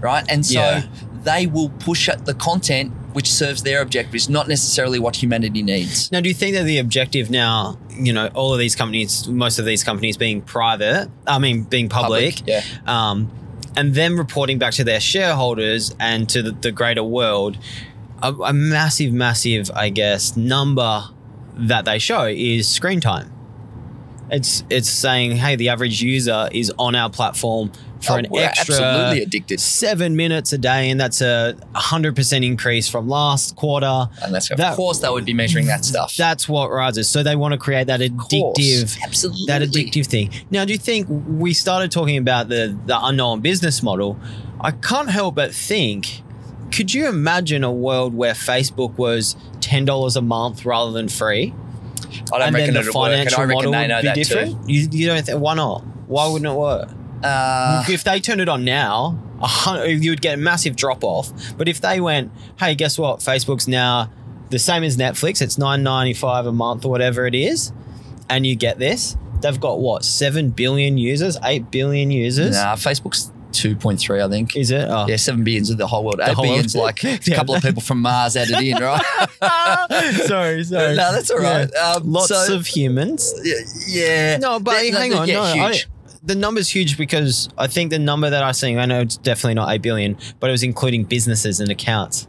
[0.00, 0.82] right and so Yeah.
[1.24, 6.10] They will push at the content which serves their objectives not necessarily what humanity needs
[6.12, 9.58] Now, do you think that the objective now, you know, all of these companies, most
[9.58, 13.30] of these companies being private, I mean, being public, yeah um,
[13.76, 17.58] and them reporting back to their shareholders and to the, the greater world,
[18.22, 21.04] a, a massive, massive, I guess, number
[21.54, 23.33] that they show is screen time.
[24.30, 28.74] It's it's saying, hey, the average user is on our platform for Oh, an extra
[28.74, 29.60] absolutely addicted.
[29.60, 34.08] seven minutes a day, and that's a hundred percent increase from last quarter.
[34.22, 36.16] And that's of That- course they would be measuring that stuff.
[36.16, 37.08] That's what rises.
[37.08, 39.46] So they want to create that addictive absolutely.
[39.46, 40.30] that addictive thing.
[40.50, 44.18] Now, do you think we started talking about the the unknown business model?
[44.60, 46.22] I can't help but think.
[46.72, 51.54] Could you imagine a world where Facebook was ten dollars a month rather than free,
[52.32, 53.94] I don't and reckon then the it'll work, and financial I reckon model they know
[53.96, 54.68] would be that different?
[54.68, 55.40] You, you don't think?
[55.40, 55.84] Why not?
[56.08, 56.90] Why wouldn't it work?
[57.22, 61.02] Uh, if they turned it on now, a hun- you would get a massive drop
[61.04, 61.32] off.
[61.56, 63.20] But if they went, hey, guess what?
[63.20, 64.10] Facebook's now
[64.50, 65.40] the same as Netflix.
[65.40, 67.72] It's nine ninety five a month or whatever it is,
[68.28, 69.16] and you get this.
[69.40, 72.56] They've got what seven billion users, eight billion users.
[72.56, 74.56] nah, Facebook's two point three, I think.
[74.56, 74.86] Is it?
[74.90, 75.06] Oh.
[75.08, 76.20] Yeah, seven billions of the whole world.
[76.20, 76.54] Eight whole world.
[76.56, 79.02] billions, like a couple of people from Mars added in, right?
[80.26, 80.96] sorry, sorry.
[80.96, 81.72] no, that's all right.
[81.74, 83.32] Um, Lots so- of humans.
[83.42, 83.54] yeah,
[83.86, 84.36] yeah.
[84.38, 85.28] No, but They- they- hang on.
[85.28, 85.80] yeah, no, I-
[86.22, 89.54] the number's huge because I think the number that I seen, I know it's definitely
[89.54, 92.26] not 8 billion, but it was including businesses and accounts.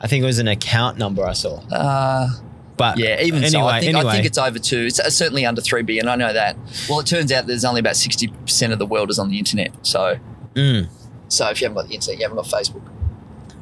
[0.00, 1.56] I think it was an account number I saw.
[1.72, 2.28] Uh,
[2.76, 4.10] But yeah, even so, anyway, I think, anyway.
[4.10, 4.82] I think it's over two.
[4.86, 6.06] It's certainly under three billion.
[6.06, 6.56] I know that.
[6.88, 9.38] Well, it turns out there's only about sixty percent of the world is on the
[9.40, 9.72] internet.
[9.84, 10.16] So,
[10.58, 10.88] Mm.
[11.28, 12.82] so if you haven't got the internet, you haven't got Facebook.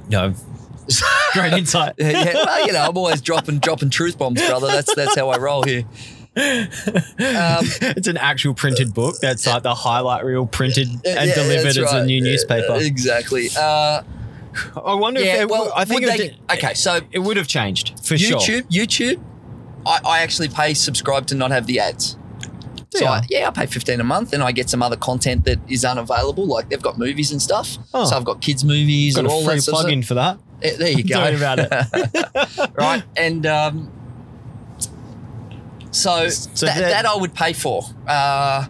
[0.09, 0.35] No,
[1.33, 1.95] great insight.
[1.99, 4.69] yeah, yeah, well, you know, I'm always dropping dropping truth bombs, brother.
[4.69, 5.85] That's that's how I roll here.
[6.39, 6.69] Um,
[7.19, 11.79] it's an actual printed book that's like the highlight reel printed and yeah, delivered that's
[11.79, 12.75] as a new Uh, newspaper.
[12.77, 13.49] Exactly.
[13.59, 14.03] Uh,
[14.85, 15.35] I wonder yeah.
[15.37, 16.75] if it, well, I think it, they, did- okay.
[16.75, 18.39] So it would have changed for sure.
[18.39, 19.21] YouTube, YouTube,
[19.87, 22.17] I, I actually pay subscribe to not have the ads.
[22.99, 23.11] So Yeah.
[23.11, 25.85] I, yeah, I pay fifteen a month, and I get some other content that is
[25.85, 26.47] unavailable.
[26.47, 27.79] Like they've got movies and stuff.
[27.95, 28.05] Oh.
[28.05, 30.39] So I've got kids movies Got and all free that of plug-in for that.
[30.61, 31.23] There you go.
[31.23, 32.71] About it.
[32.77, 33.03] right?
[33.17, 33.93] And um,
[35.91, 37.83] so, So that, that- that I would pay for.
[38.07, 38.67] Uh,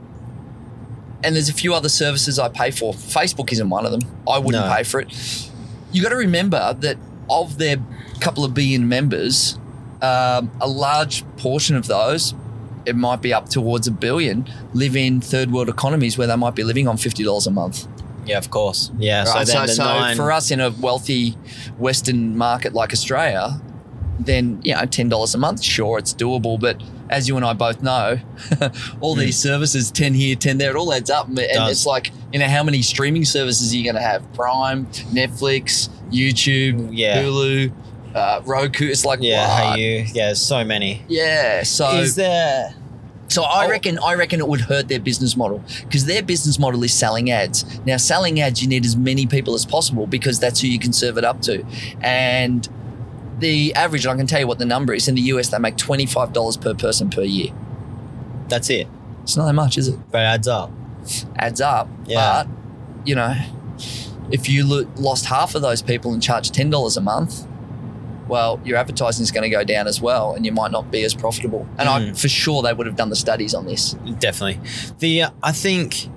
[1.24, 2.92] and there's a few other services I pay for.
[2.92, 4.02] Facebook isn't one of them.
[4.28, 4.72] I wouldn't No.
[4.74, 5.50] pay for it.
[5.92, 7.78] You got to remember that of their
[8.20, 9.58] couple of billion members,
[10.02, 12.34] um, a large portion of those,
[12.86, 16.54] it might be up towards a billion, live in third world economies where they might
[16.54, 17.86] be living on fifty dollars a month.
[18.24, 18.90] Yeah, of course.
[18.98, 21.36] Yeah, Right, so then so, the so nine, for us in a wealthy
[21.78, 23.60] Western market like Australia,
[24.18, 26.58] then you know ten dollars a month, sure, it's doable.
[26.58, 28.18] But as you and I both know,
[29.00, 29.20] all Mm.
[29.20, 31.70] these services, ten here, ten there, it all adds up, and Does.
[31.70, 34.20] it's like you know how many streaming services are you going to have?
[34.34, 37.22] Prime, Netflix, YouTube, Yeah.
[37.22, 37.72] Hulu,
[38.16, 38.88] uh, Roku.
[38.88, 39.78] It's like Yeah, what?
[39.78, 40.04] hey you.
[40.14, 41.02] Yeah, there's so many.
[41.08, 42.74] Yeah, so Is there?
[43.28, 43.70] so I Oh.
[43.70, 47.30] reckon I reckon it would hurt their business model because their business model is selling
[47.30, 47.64] ads.
[47.84, 50.92] Now, selling ads, you need as many people as possible because that's who you can
[50.92, 51.64] serve it up to.
[52.00, 52.68] And
[53.38, 55.48] the average, I can tell you what the number is in the US.
[55.48, 57.52] They make twenty five dollars per person per year.
[58.48, 58.86] That's it.
[59.24, 59.98] It's not that much, is it?
[60.10, 60.70] But it adds up.
[61.36, 61.88] Adds up.
[62.06, 62.44] Yeah.
[62.44, 62.48] But
[63.04, 63.34] you know,
[64.30, 67.46] if you lo- lost half of those people and charged ten dollars a month.
[68.28, 71.04] Well, your advertising is going to go down as well, and you might not be
[71.04, 71.66] as profitable.
[71.78, 72.18] And I, Mm.
[72.18, 73.94] for sure, they would have done the studies on this.
[74.18, 74.60] Definitely.
[74.98, 76.08] The uh, I think.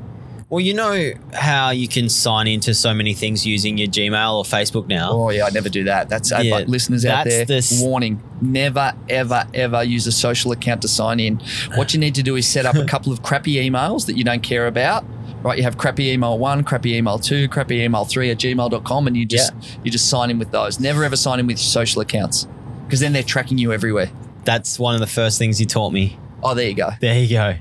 [0.52, 4.44] Well, you know how you can sign into so many things using your Gmail or
[4.44, 5.12] Facebook now.
[5.12, 6.10] Oh yeah, I never do that.
[6.10, 7.46] That's Yeah, but listeners out that's there.
[7.46, 11.40] the s- warning: never, ever, ever use a social account to sign in.
[11.76, 14.24] What you need to do is set up a couple of crappy emails that you
[14.24, 15.06] don't care about.
[15.42, 19.16] Right, you have crappy email one, crappy email two, crappy email three at gmail.com, and
[19.16, 20.80] you just you just sign in with those.
[20.80, 22.48] Never ever sign in with your social accounts
[22.86, 24.10] because then they're tracking you everywhere.
[24.44, 26.18] That's one of the first things you taught me.
[26.44, 26.90] Oh, there you go.
[27.00, 27.56] There you go.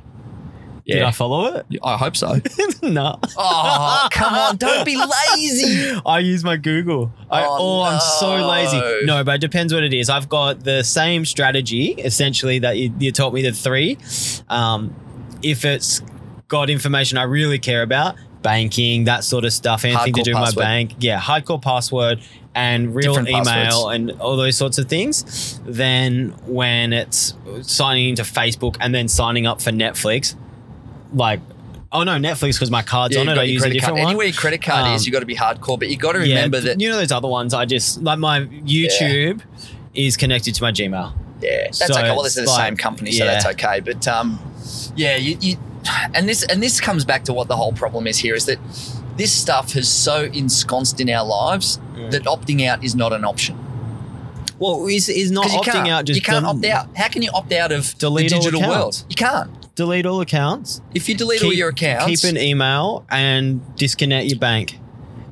[0.86, 1.66] Did I follow it?
[1.84, 2.40] I hope so.
[2.82, 3.18] no.
[3.36, 4.56] Oh, come on!
[4.56, 6.00] Don't be lazy.
[6.06, 7.12] I use my Google.
[7.30, 9.04] I, Oh, oh, I'm so lazy.
[9.04, 10.08] No, but it depends what it is.
[10.08, 13.98] I've got the same strategy essentially that you, you taught me the three.
[14.48, 14.94] Um,
[15.42, 16.00] if it's
[16.48, 20.56] got information I really care about, banking, that sort of stuff, anything to do with
[20.56, 22.20] my bank, yeah, hardcore password
[22.54, 23.94] and real Different email passwords.
[23.94, 25.60] and all those sorts of things.
[25.64, 30.34] Then when it's signing into Facebook and then signing up for Netflix,
[31.12, 31.40] like.
[31.90, 33.38] Oh no, Netflix because my card's Yeah, on it.
[33.38, 33.92] I use a different card.
[33.94, 34.08] one.
[34.10, 35.78] Anywhere your credit card is, Um, you got to be hardcore.
[35.78, 37.54] But you got to remember that you know those other ones.
[37.54, 39.40] I just like my YouTube
[39.94, 41.14] is connected to my Gmail.
[41.40, 42.10] Yeah, that's So okay.
[42.10, 43.32] Well, this is the like- same company, so yeah.
[43.32, 43.80] that's okay.
[43.80, 44.38] But um,
[44.96, 45.56] yeah, you, you
[46.14, 48.58] and this and this comes back to what the whole problem is here is that
[49.16, 52.10] this stuff has so ensconced in our lives Mm.
[52.12, 53.56] that opting out is not an option.
[54.60, 56.04] Well, is is not 'Cause you opting can't, out.
[56.04, 56.88] Just you can't del- opt out.
[56.96, 59.04] How can you opt out of Delete the digital world?
[59.08, 59.50] You can't.
[59.76, 60.80] Delete all accounts.
[60.94, 64.78] If you delete all your accounts, Keep an email and disconnect your bank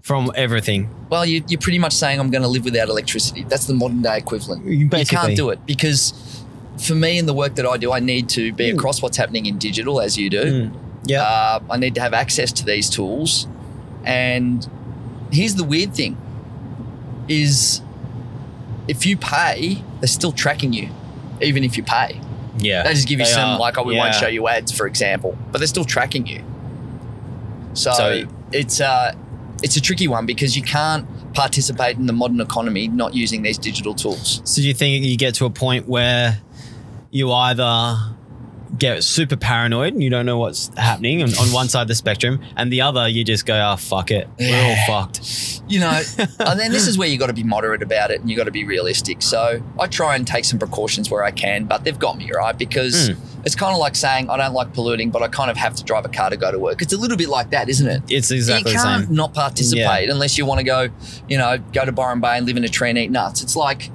[0.03, 0.89] from everything.
[1.11, 3.45] well, you, you're pretty much saying I'm going to live without electricity.
[3.49, 4.65] That's the modern day equivalent.
[4.67, 6.13] You can't do it because
[6.79, 8.75] for me in the work that I do, I need to be Mm.
[8.77, 10.45] across what's happening in digital, as you do.
[10.69, 10.73] Mm.
[11.07, 11.23] Yeah.
[11.23, 13.47] Uh, I need to have access to these tools.
[14.05, 14.67] And
[15.33, 16.17] here's the weird thing
[17.29, 17.81] is
[18.89, 20.89] if you pay, they're still tracking you,
[21.41, 22.21] even if you pay.
[22.59, 22.83] yeah.
[22.85, 23.59] They just give you some are.
[23.59, 26.43] like, oh, we won't show you ads, for example, but they're still tracking you.
[27.75, 29.15] So, So- it's uh,
[29.63, 33.59] it's a tricky one because you can't participate in the modern economy not using these
[33.59, 34.41] digital tools.
[34.45, 36.39] So do you think you get to a point where
[37.17, 37.97] you either
[38.79, 41.95] get super paranoid and you don't know what's happening on, on one side of the
[41.95, 45.63] spectrum, and the other you just go, oh fuck it, we're all fucked.
[45.69, 46.03] You know,
[46.41, 48.45] and then this is where you got to be moderate about it and you got
[48.45, 49.23] to be realistic.
[49.23, 52.57] So I try and take some precautions where I can, but they've got me right
[52.57, 53.17] because Mm.
[53.47, 55.83] it's kind of like saying I don't like polluting, but I kind of have to
[55.85, 56.83] drive a car to go to work.
[56.83, 58.03] It's a little bit like that, isn't it?
[58.09, 60.89] It's exactly you can't not participate unless you want to go,
[61.29, 63.43] you know, go to Byron Bay and live in a tree and eat nuts.
[63.43, 63.91] It's like,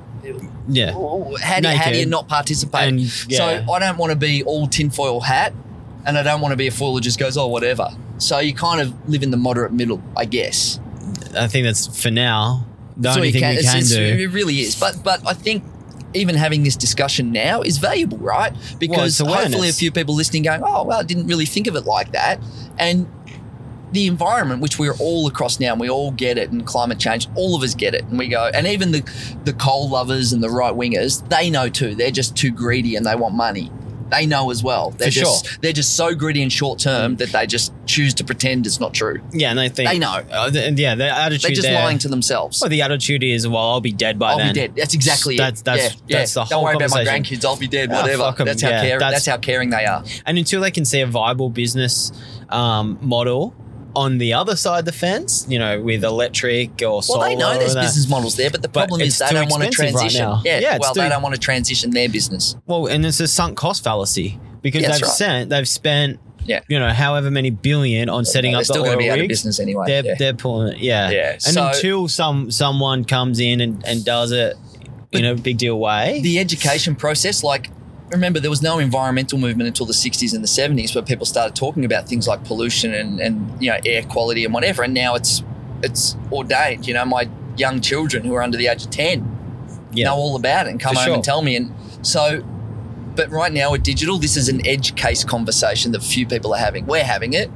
[0.74, 0.92] Yeah.
[0.92, 2.88] how do, how do you not participate?
[2.88, 3.38] And yeah.
[3.66, 5.54] So I don't want to be all tinfoil hat,
[6.06, 7.90] and I don't want to be a fool who just goes, oh, whatever.
[8.18, 10.80] So you kind of live in the moderate middle, I guess.
[11.36, 14.02] I think that's for now the That's only you thing we It's- can it's- do.
[14.24, 14.76] It really is.
[14.76, 15.64] But but I think
[16.14, 18.54] even having this discussion now is valuable, right?
[18.80, 21.76] Because it's hopefully a few people listening going, oh well, I didn't really think of
[21.76, 22.40] it like that,
[22.78, 23.08] and
[23.92, 27.28] the environment which we're all across now and we all get it and climate change
[27.36, 29.02] all of us get it and we go and even the
[29.44, 33.06] the coal lovers and the right wingers they know too they're just too greedy and
[33.06, 33.72] they want money
[34.10, 37.30] they know as well they're For just they're just so greedy and short term that
[37.30, 40.22] they just choose to pretend it's not true Yeah, and I think They know.
[40.30, 41.82] Uh, th- yeah, the attitude they're just there.
[41.82, 44.48] lying to themselves Well, the attitude is, well, I'll be dead by then.
[44.48, 44.76] I'll be dead.
[44.76, 45.66] That's exactly That's- it.
[45.66, 46.44] that's- yeah, that's yeah.
[46.44, 47.44] the Don't whole worry about my grandkids.
[47.46, 47.90] I'll be dead.
[47.92, 48.34] Ah, Whatever.
[48.46, 49.00] That's how Yeah, care.
[49.00, 50.04] that's- That's, how caring they are.
[50.26, 52.12] And until they can see a viable business
[52.50, 53.54] um, model
[53.96, 57.20] on the other side of the fence, you know, with electric or solar.
[57.20, 59.64] Well, they know there's business models there, but the But problem is they don't want
[59.64, 60.22] to right transition.
[60.22, 60.42] now.
[60.46, 62.56] yeah, Yeah, well, they don't want to transition their business.
[62.68, 65.12] Well, and it's a sunk cost fallacy because Yeah, they've right.
[65.12, 66.62] sent, they've spent, Yeah.
[66.70, 68.60] you know, however many billion on setting up.
[68.60, 69.86] They're up the still going to be out of business anyway.
[69.88, 70.16] They're, yeah.
[70.18, 71.10] they're pulling it, yeah.
[71.10, 74.56] Yeah, And so- until some someone comes in and, and does it
[75.12, 77.70] in a big deal way, the education process, like,
[78.12, 81.56] remember there was no environmental movement until the 60s and the 70s where people started
[81.56, 85.16] talking about things like pollution and, and you know air quality and whatever and now
[85.16, 85.44] it's
[85.84, 90.06] it's ordained you know my young children who are under the age of 10 Yeah.
[90.06, 91.16] know all about it and come For home sure.
[91.16, 91.56] and tell me.
[91.56, 92.42] And so,
[93.16, 96.58] but right now with digital, this is an edge case conversation that few people are
[96.60, 96.86] having.
[96.86, 97.50] We're having it.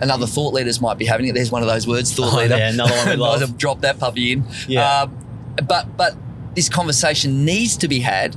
[0.00, 1.34] another thought leaders might be having it.
[1.34, 2.56] There's one of those words, thought Oh, leader.
[2.56, 3.40] yeah, another one we Might love.
[3.40, 4.44] have dropped that puppy in.
[4.66, 5.02] Yeah.
[5.02, 5.16] Um,
[5.68, 6.16] but but
[6.54, 8.34] this conversation needs to be had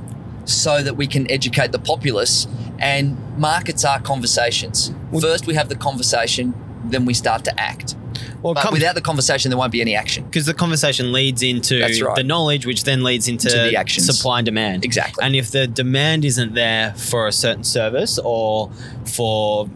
[0.48, 2.46] so that we can educate the populace.
[2.78, 4.92] And markets are conversations.
[5.10, 7.94] Well- First, we have the conversation, then we start to act.
[8.42, 10.24] Well, But come- without the conversation, there won't be any action.
[10.24, 12.16] because the conversation leads into right.
[12.16, 14.06] the knowledge, which then leads into To the actions.
[14.06, 14.84] supply and demand.
[14.84, 15.24] Exactly.
[15.24, 18.70] And if the demand isn't there for a certain service or
[19.04, 19.68] for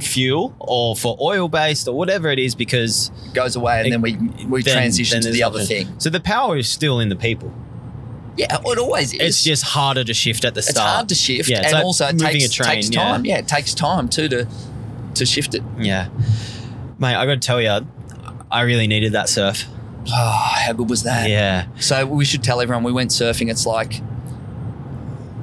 [0.00, 4.16] fuel or for oil based or whatever it is, because goes away, and then we
[4.48, 5.88] we then- transition then to the other thing.
[5.98, 7.52] So the power is still in the people.
[8.40, 9.20] Yeah, it always is.
[9.20, 10.76] It's just harder to shift at the start.
[10.76, 13.02] it's hard to shift, Yeah, and like also it takes, a train, takes yeah.
[13.02, 13.24] time.
[13.24, 13.38] Yeah.
[13.38, 14.46] it takes time too to
[15.14, 15.62] to shift it.
[15.78, 16.08] Yeah,
[16.98, 17.86] mate, I got to tell you,
[18.50, 19.64] I really needed that surf.
[20.12, 21.28] Oh, how good was that?
[21.28, 23.50] Yeah, So we should tell everyone we went surfing.
[23.50, 24.00] It's like,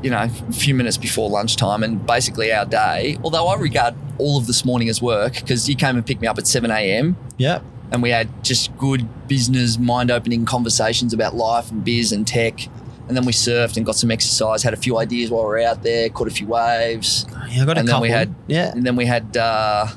[0.02, 0.18] you know,
[0.50, 3.18] a few minutes before lunchtime, and basically our day.
[3.24, 6.28] Although I regard all of this morning as work because you came and picked me
[6.28, 7.16] up at seven a.m.
[7.38, 7.60] yeah,
[7.92, 12.68] and we had just good business, mind-opening conversations about life and biz and tech.
[13.08, 14.64] And then we surfed and got some exercise.
[14.64, 16.10] Had a few ideas while we were out there.
[16.10, 17.26] Caught a few waves.
[17.50, 17.64] yeah.
[17.64, 18.02] I got a And then couple.
[18.02, 18.72] we had- yeah.
[18.72, 19.88] And then we had uh,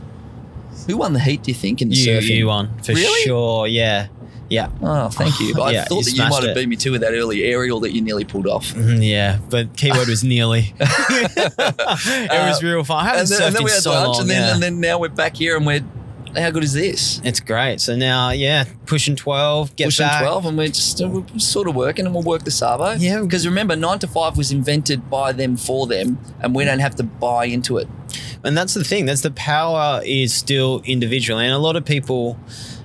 [0.86, 1.42] who won the heat?
[1.42, 2.36] Do you think in the You, surfing?
[2.36, 3.22] you won for Really?
[3.22, 3.66] sure.
[3.66, 4.06] Yeah,
[4.48, 4.68] yeah.
[4.82, 5.54] Oh, thank you.
[5.54, 6.54] But I thought you that you might have it.
[6.54, 8.72] beat me too with that early aerial that you nearly pulled off.
[8.74, 10.72] Mhm, Yeah, but keyword was nearly.
[10.80, 13.04] it was real fun.
[13.04, 14.20] I haven't Uh, and then, surfed and then we in had so lunch, long.
[14.22, 14.54] and then yeah.
[14.54, 15.84] and then now we're back here, and we're
[16.36, 17.20] how good is this?
[17.24, 17.80] it's great.
[17.80, 19.74] So now, yeah, pushing twelve.
[19.76, 20.22] Get Pushing back.
[20.22, 22.92] twelve, and we're just uh, we're sort of working, and we'll work the Savo.
[22.92, 23.20] Yeah.
[23.22, 26.94] because remember, nine to five was invented by them for them, and we don't have
[26.96, 27.88] to buy into it.
[28.44, 32.38] and that's the thing that's the power is still individual and a lot of people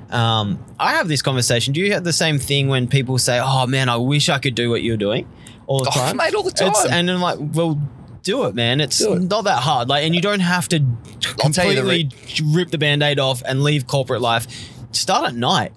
[0.10, 3.66] um, i have this conversation do you have the same thing when people say oh
[3.66, 5.26] man i wish i could do what you're doing
[5.68, 6.68] all the Oh, time mate, all the time.
[6.70, 7.80] It's- and i'm like well
[8.26, 9.21] do it man it's it.
[9.21, 12.09] not that hard like and you don't have to I'll you the completely
[12.43, 14.47] rip the band-aid off and leave corporate life
[14.91, 15.71] start at night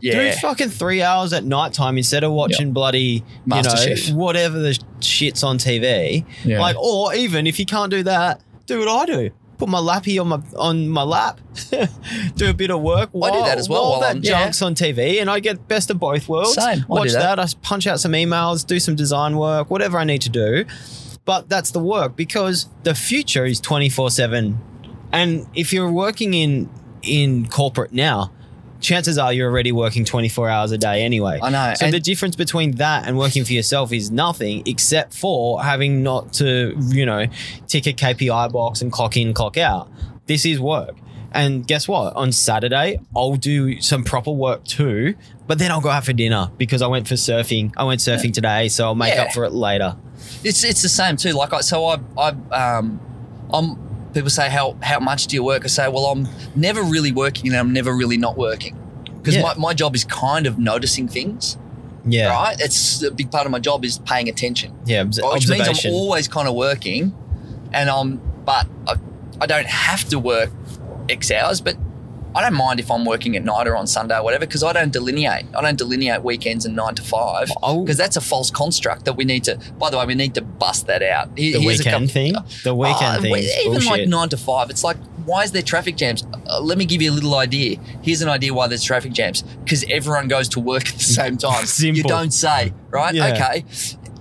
[0.00, 4.12] do fucking three hours at night time instead of watching bloody you know MasterChef.
[4.14, 6.26] whatever the shits on TV.
[6.44, 6.60] Yeah.
[6.60, 9.30] Like, or even if you can't do that, do what I do.
[9.56, 11.40] Put my lappy on my on my lap,
[12.36, 13.08] do a bit of work.
[13.14, 14.42] I do that as well While while that I'm- yeah.
[14.42, 16.52] junk's on TV, and I get best of both worlds.
[16.54, 16.80] Same.
[16.80, 17.36] I Watch that.
[17.36, 17.38] that.
[17.38, 20.66] I punch out some emails, do some design work, whatever I need to do.
[21.24, 24.58] But that's the work because the future is twenty four seven,
[25.12, 26.68] and if you're working in
[27.02, 28.30] in corporate now,
[28.80, 31.38] chances are you're already working 24 hours a day anyway.
[31.42, 35.12] I know, So and- the difference between that and working for yourself is nothing except
[35.14, 37.26] for having not to, you know,
[37.66, 39.90] tick a KPI box and clock in, clock out.
[40.26, 40.96] This is work.
[41.34, 42.14] And guess what?
[42.14, 45.16] On Saturday, I'll do some proper work too,
[45.48, 47.72] but then I'll go out for dinner because I went for surfing.
[47.76, 49.22] I went surfing today, so I'll make Yeah.
[49.24, 49.96] up for it later.
[50.44, 51.32] It's it's the same too.
[51.32, 52.28] Like I so I I
[52.78, 53.00] um
[53.52, 53.76] I'm
[54.14, 55.64] people say how how much do you work?
[55.64, 58.78] I say well I'm never really working and I'm never really not working
[59.18, 59.42] because Yeah.
[59.42, 61.58] my, my job is kind of noticing things.
[62.06, 62.28] Yeah.
[62.28, 65.00] Right, it's a big part of my job is paying attention, Yeah.
[65.00, 65.84] obs- which means.
[65.86, 67.12] I'm always kind of working,
[67.72, 68.94] and I'm but I,
[69.40, 70.50] I don't have to work
[71.08, 71.76] X hours, but.
[72.36, 74.72] I don't mind if I'm working at night or on Sunday or whatever because I
[74.72, 75.44] don't delineate.
[75.56, 79.24] I don't delineate weekends and nine to five because that's a false construct that we
[79.24, 79.56] need to.
[79.78, 81.28] By the way, we need to bust that out.
[81.38, 82.34] Here- the weekend couple- thing.
[82.64, 83.36] The weekend Oh, thing.
[83.64, 86.24] even like nine to five, it's like, why is there traffic jams?
[86.48, 87.76] Uh, let me give you a little idea.
[88.02, 91.36] Here's an idea why there's traffic jams because everyone goes to work at the same
[91.48, 91.66] time.
[91.66, 91.98] Simple.
[91.98, 93.14] You don't say, right?
[93.14, 93.28] Yeah.
[93.32, 93.64] Okay.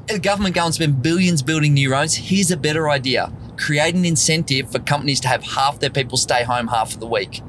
[0.07, 2.13] The government go and spend billions building new roads.
[2.13, 3.31] Here's a better idea
[3.63, 7.07] create an incentive for companies to have half their people stay home half of the
[7.07, 7.41] week,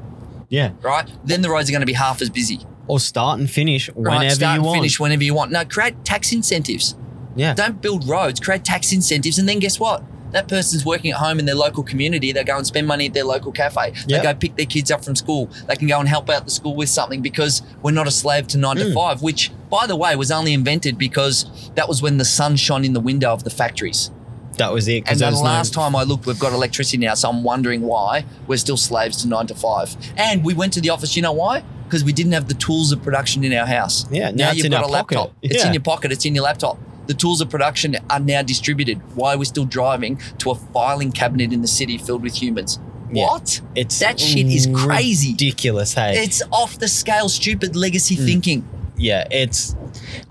[0.49, 0.71] yeah.
[0.81, 1.09] right?
[1.25, 2.59] Then the roads are going to be half as busy.
[2.87, 4.31] Or start and finish whenever Right?
[4.31, 4.77] Start you and want.
[4.77, 5.51] finish whenever you want.
[5.51, 6.95] No, create tax incentives.
[7.35, 7.53] Yeah.
[7.53, 10.03] Don't build roads, create tax incentives, and then guess what?
[10.31, 12.31] That person's working at home in their local community.
[12.31, 13.91] They go and spend money at their local cafe.
[14.07, 14.23] They Yep.
[14.23, 15.49] go pick their kids up from school.
[15.67, 18.47] They can go and help out the school with something because we're not a slave
[18.47, 18.93] to nine to Mm.
[18.93, 21.45] five, which, by the way, was only invented because
[21.75, 24.11] that was when the sun shone in the window of the factories.
[24.57, 25.03] That was it.
[25.07, 27.43] And there the was no- last time I looked, we've got electricity now, so I'm
[27.43, 29.95] wondering why we're still slaves to nine to five.
[30.17, 31.15] And we went to the office.
[31.15, 31.63] You know why?
[31.85, 34.05] Because we didn't have the tools of production in our house.
[34.11, 35.33] Yeah, now now you've got a laptop.
[35.41, 36.11] It's in your pocket.
[36.11, 36.77] It's in your laptop.
[37.07, 38.99] The tools of production are now distributed.
[39.15, 42.79] Why are we still driving to a filing cabinet in the city filled with humans?
[43.13, 43.27] Yeah.
[43.27, 43.61] What?
[43.75, 45.33] It's That shit is crazy.
[45.33, 46.23] Ridiculous, hey.
[46.23, 48.25] It's off the scale, stupid legacy Mm.
[48.25, 48.69] thinking.
[48.97, 49.75] Yeah, it's.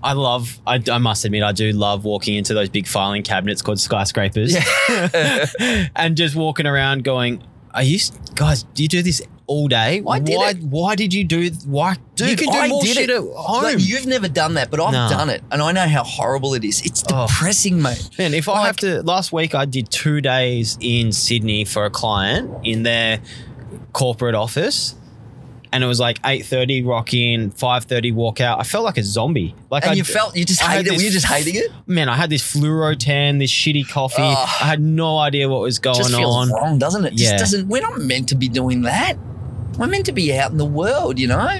[0.03, 0.59] I love.
[0.65, 4.55] I, I must admit, I do love walking into those big filing cabinets called skyscrapers,
[5.95, 7.43] and just walking around going,
[7.73, 7.99] "Are you
[8.35, 8.63] guys?
[8.63, 10.01] Do you do this all day.
[10.01, 10.17] Why?
[10.19, 10.49] did why?
[10.49, 10.57] it.
[10.63, 11.49] Why did you do?
[11.65, 11.97] Why?
[12.15, 13.09] Dude, you can do I more shit it.
[13.11, 13.63] at home.
[13.63, 15.07] Like, you've never done that, but I've No.
[15.09, 16.81] done it, and I know how horrible it is.
[16.81, 17.27] It's Oh.
[17.27, 18.09] depressing, mate.
[18.17, 21.91] Man, if I have to, last week I did two days in Sydney for a
[21.91, 23.19] client in their
[23.93, 24.95] corporate office,
[25.75, 28.61] and it was like eight thirty rock in, five thirty walk out.
[28.61, 29.53] I felt like a zombie.
[29.69, 30.95] Like And I you felt you just hated it.
[30.95, 31.69] Were you just hating it?
[31.85, 34.21] man, I had this fluoro tan, this shitty coffee.
[34.21, 36.49] I had no idea what was going just feels on.
[36.49, 37.13] wrong, doesn't it?
[37.13, 37.31] Yeah.
[37.31, 37.67] Just doesn't.
[37.67, 39.17] We're not meant to be doing that.
[39.77, 41.59] We're meant to be out in the world, you know.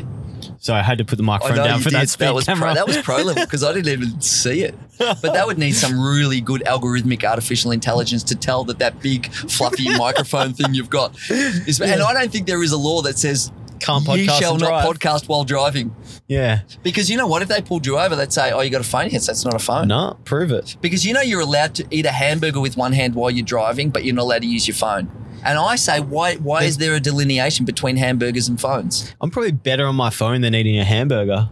[0.59, 2.09] So I had to put the microphone down for that did.
[2.09, 2.68] speed was camera.
[2.68, 4.76] pro, that was pro level because I didn't even see it.
[4.97, 9.32] But that would need some really good algorithmic artificial intelligence to tell that that big
[9.32, 11.82] fluffy microphone thing you've got is.
[11.82, 13.51] And I don't think there is a law that says
[13.86, 15.96] Can't you podcast shall and not podcast while driving.
[16.28, 16.62] yeah.
[16.84, 17.42] Because you know what?
[17.42, 19.54] If they pulled you over, they'd say, "Oh, you got a phone?" Yes, that's not
[19.54, 19.88] a phone.
[19.88, 20.76] No, prove it.
[20.82, 23.90] Because you know you're allowed to eat a hamburger with one hand while you're driving,
[23.92, 25.10] but you're not allowed to use your phone.
[25.44, 26.36] And I say, why?
[26.38, 29.14] Why is there a delineation between hamburgers and phones?
[29.22, 31.50] I'm probably better on my phone than eating a hamburger.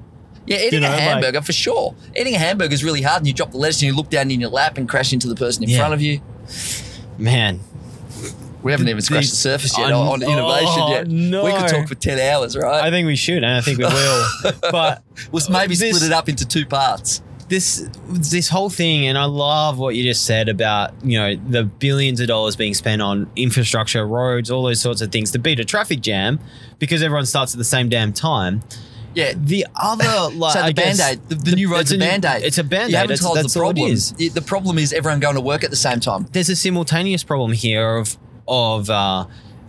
[0.47, 1.93] Yeah, eating know, a like- hamburger for sure.
[2.17, 4.31] Eating a hamburger is really hard, and you drop the lettuce and you look down
[4.31, 5.77] in your lap and crash into the person in Yeah.
[5.77, 6.21] front of you.
[7.17, 7.59] Man,
[8.63, 11.07] We haven't even scratched the surface yet on, on innovation oh, yet.
[11.07, 11.43] no.
[11.45, 12.83] We could talk for ten hours, right?
[12.83, 14.25] I think we should, and I think we will.
[14.71, 17.21] but we'll maybe this- split it up into two parts.
[17.49, 21.65] this this whole thing, and I love what you just said about you know the
[21.65, 25.59] billions of dollars being spent on infrastructure, roads, all those sorts of things to beat
[25.59, 26.39] a traffic jam
[26.79, 28.61] because everyone starts at the same damn time.
[29.13, 29.33] Yeah.
[29.35, 32.43] The other, like, So the band aid, the, the new road's it's a band aid.
[32.43, 33.01] It's a band You aid.
[33.01, 34.33] haven't That's, told that's the all it problem.
[34.33, 36.25] The problem is everyone going to work at the same time.
[36.31, 38.17] there's a simultaneous problem here of
[38.47, 39.25] of uh,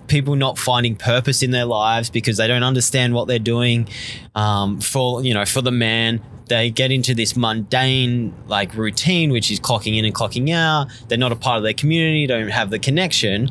[0.06, 3.88] people not finding purpose in their lives because they don't understand what they're doing.
[4.34, 9.50] Um, for you know, for the man, they get into this mundane like routine, which
[9.50, 10.88] is clocking in and clocking out.
[11.08, 12.26] They're not a part of their community.
[12.26, 13.50] Don't have the connection.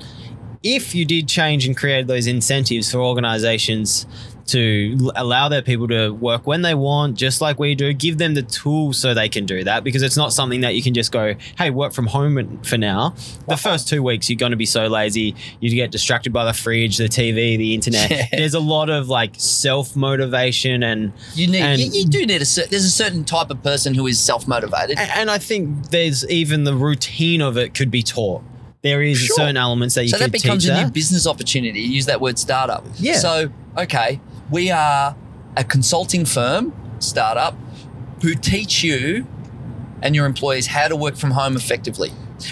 [0.62, 4.06] If you did change and create those incentives for organizations
[4.48, 8.34] to allow their people to work when they want, just like we do, give them
[8.34, 11.12] the tools so they can do that because it's not something that you can just
[11.12, 13.10] go, hey, work from home for now.
[13.48, 13.56] The uh-huh.
[13.56, 15.36] first two weeks, you're going to be so lazy.
[15.60, 18.04] You get distracted by the fridge, the TV, the internet.
[18.14, 18.28] Yeah.
[18.32, 22.42] There's a lot of like self motivation and You need, And- you, you do need
[22.42, 22.46] a.
[22.46, 24.98] cer- There's a certain type of person who is self motivated.
[24.98, 28.44] A- And I think there's even the routine of it could be taught.
[28.82, 29.38] There is Sure.
[29.38, 31.80] certain elements that you So that becomes a new business opportunity.
[31.80, 32.86] Use that word startup.
[32.98, 33.18] Yeah.
[33.18, 34.20] So, okay,
[34.54, 35.16] we are
[35.58, 37.56] a consulting firm, startup,
[38.22, 39.26] who teach you
[40.02, 42.10] and your employees how to work from home effectively.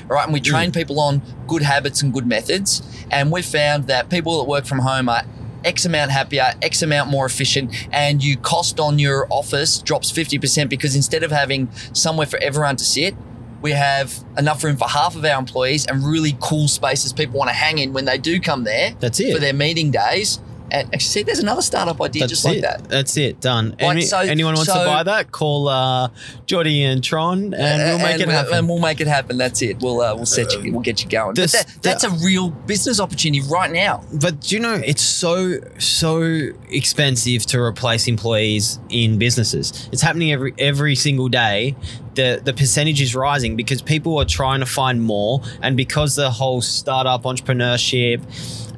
[0.09, 0.23] All right.
[0.25, 0.43] And we Mm.
[0.45, 2.81] train people on good habits and good methods.
[3.11, 5.23] And we've found that people that work from home are
[5.63, 10.69] X amount happier, X amount more efficient, and you cost on your office drops 50%
[10.69, 13.15] because instead of having somewhere for everyone to sit,
[13.61, 17.49] we have enough room for half of our employees and really cool spaces people want
[17.49, 19.31] to hang in when they do come there That's it.
[19.33, 20.39] for their meeting days.
[20.71, 22.61] And actually, see, there's another startup idea That's just like it.
[22.61, 22.87] that.
[22.89, 23.41] That's it.
[23.41, 23.71] Done.
[23.71, 25.31] Like, Any, so- anyone wants to buy that?
[25.31, 26.09] Call uh,
[26.45, 28.53] Jody and Tron, and we'll make it we'll- happen.
[28.53, 29.37] And we'll make it happen.
[29.37, 29.79] That's it.
[29.81, 30.71] We'll uh, we'll set you.
[30.71, 31.35] We'll get you going.
[31.35, 34.03] This- that, that's a real business opportunity right now.
[34.21, 36.21] but do you know it's so so
[36.69, 39.89] expensive to replace employees in businesses.
[39.91, 41.75] It's happening every every single day.
[42.15, 46.29] The the percentage is rising because people are trying to find more, and because the
[46.29, 48.21] whole startup entrepreneurship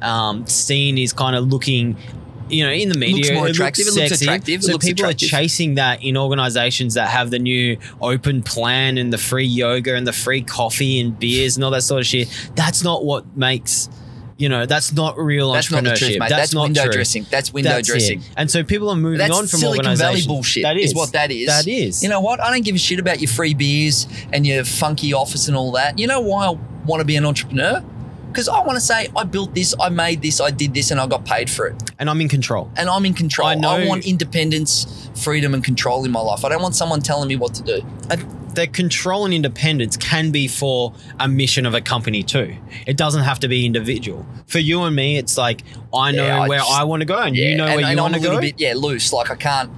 [0.04, 1.96] um, scene is kind of looking.
[2.50, 4.26] You know, in the media, Looks more it attractive, it looks sexy.
[4.26, 5.28] attractive, it So looks people attractive.
[5.28, 9.94] are chasing that in organizations that have the new open plan and the free yoga
[9.94, 12.28] and the free coffee and beers and all that sort of shit.
[12.54, 13.88] That's not what makes,
[14.36, 15.96] you know, that's not real That's not entrepreneurship.
[15.98, 16.18] truth, mate.
[16.18, 16.92] That's, That's, not window true.
[16.92, 17.26] dressing.
[17.30, 18.20] That's window That's dressing.
[18.20, 18.30] it.
[18.36, 20.64] And so people are moving That's on from Silicon Valley bullshit.
[20.64, 21.46] That is is what that is.
[21.46, 22.02] That is.
[22.02, 22.40] You know what?
[22.40, 25.72] I don't give a shit about your free beers and your funky office and all
[25.72, 25.98] that.
[25.98, 27.82] You know why I want to be an entrepreneur?
[28.34, 31.00] Because I want to say I built this, I made this, I did this, and
[31.00, 31.80] I got paid for it.
[32.00, 32.68] and I'm in control.
[32.76, 33.46] And I'm in control.
[33.46, 33.70] I know.
[33.70, 36.44] I, want independence, freedom, and control in my life.
[36.44, 37.80] I don't want someone telling me what to do.
[38.10, 38.26] And
[38.56, 42.56] the control and independence can be for a mission of a company too.
[42.88, 44.26] It doesn't have to be individual.
[44.48, 45.62] For you and me, it's like
[45.94, 47.84] I know Yeah, I where just- I want to go, and you know and, where
[47.86, 48.40] and you I'm want a to little go.
[48.42, 49.12] bit, yeah, loose.
[49.12, 49.70] Like I can't.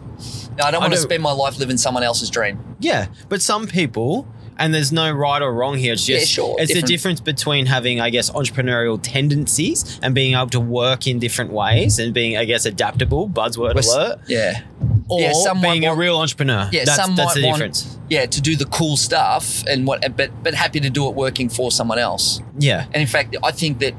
[0.62, 2.58] I don't I want to spend my life living someone else's dream.
[2.80, 4.26] Yeah, but some people,
[4.58, 5.92] and there's no right or wrong here.
[5.92, 10.34] It's Yeah, just sure, it's the difference between having, I guess, entrepreneurial tendencies and being
[10.34, 13.28] able to work in different ways and being, I guess, adaptable.
[13.28, 14.18] Buzzword We're alert.
[14.28, 14.62] Yeah,
[15.08, 16.68] Or Yeah, being a real entrepreneur.
[16.72, 16.84] yeah.
[16.84, 17.98] that's, some that's the want, difference.
[18.08, 21.48] yeah, to do the cool stuff and what, but but happy to do it working
[21.48, 22.40] for someone else.
[22.58, 23.94] Yeah, And in fact, I think that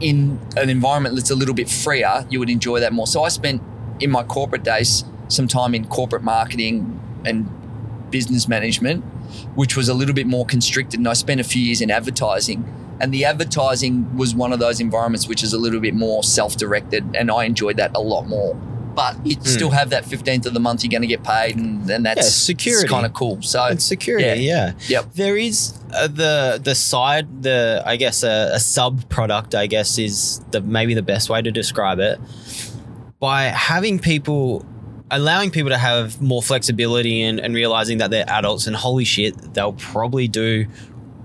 [0.00, 3.06] in an environment that's a little bit freer, you would enjoy that more.
[3.06, 3.60] So I spent
[4.00, 7.48] in my corporate days some time in corporate marketing and
[8.10, 9.04] business management,
[9.54, 11.00] which was a little bit more constricted.
[11.00, 12.64] And I spent a few years in advertising.
[13.00, 17.14] And the advertising was one of those environments which is a little bit more self-directed,
[17.14, 18.54] and I enjoyed that a lot more.
[18.96, 21.88] But you still have that fifteenth of the month you're going to get paid, and,
[21.88, 22.88] and that's security.
[22.88, 23.40] kind of cool.
[23.40, 24.72] So And security, yeah.
[24.88, 25.12] Yep.
[25.14, 29.54] There is uh, the the side, the I guess a, a sub product.
[29.54, 32.18] I guess is the maybe the best way to describe it.
[33.20, 34.66] By having people,
[35.10, 39.54] allowing people to have more flexibility and, and realizing that they're adults and holy shit,
[39.54, 40.66] they'll probably do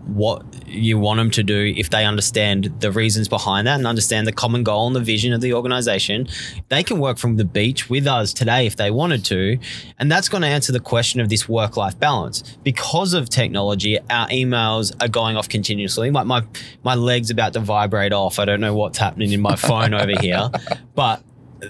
[0.06, 4.28] what you want them to do if they understand the reasons behind that and understand
[4.28, 6.28] the common goal and the vision of the organization.
[6.70, 9.58] They can work from the beach with us today if they wanted to.
[10.00, 12.42] And that's going to answer the question of this work life balance.
[12.64, 16.12] Because of technology, our emails are going off continuously.
[16.12, 16.44] My, my,
[16.84, 18.40] my leg's about to vibrate off.
[18.40, 20.50] I don't know what's happening in my phone over here,
[20.96, 21.24] but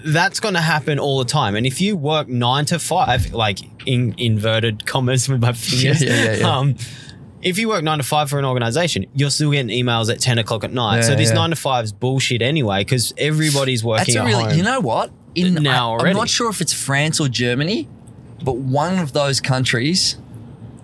[0.04, 1.54] that's going to happen all the time.
[1.56, 6.10] And if you work nine to five, like in inverted commas with my fingers, Yeah,
[6.10, 6.56] yeah, yeah, yeah.
[6.56, 6.76] Um,
[7.42, 10.38] if you work nine to five for an organization, you're still getting emails at 10
[10.38, 11.02] o'clock at night.
[11.02, 11.34] so this yeah.
[11.34, 15.12] nine to five is bullshit anyway because everybody's working That's a really, you know what?
[15.34, 16.10] In Now I, already.
[16.10, 17.86] I'm not sure if it's France or Germany,
[18.42, 20.16] but one of those countries,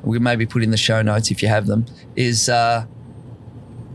[0.02, 2.84] we maybe put in the show notes if you have them, is uh,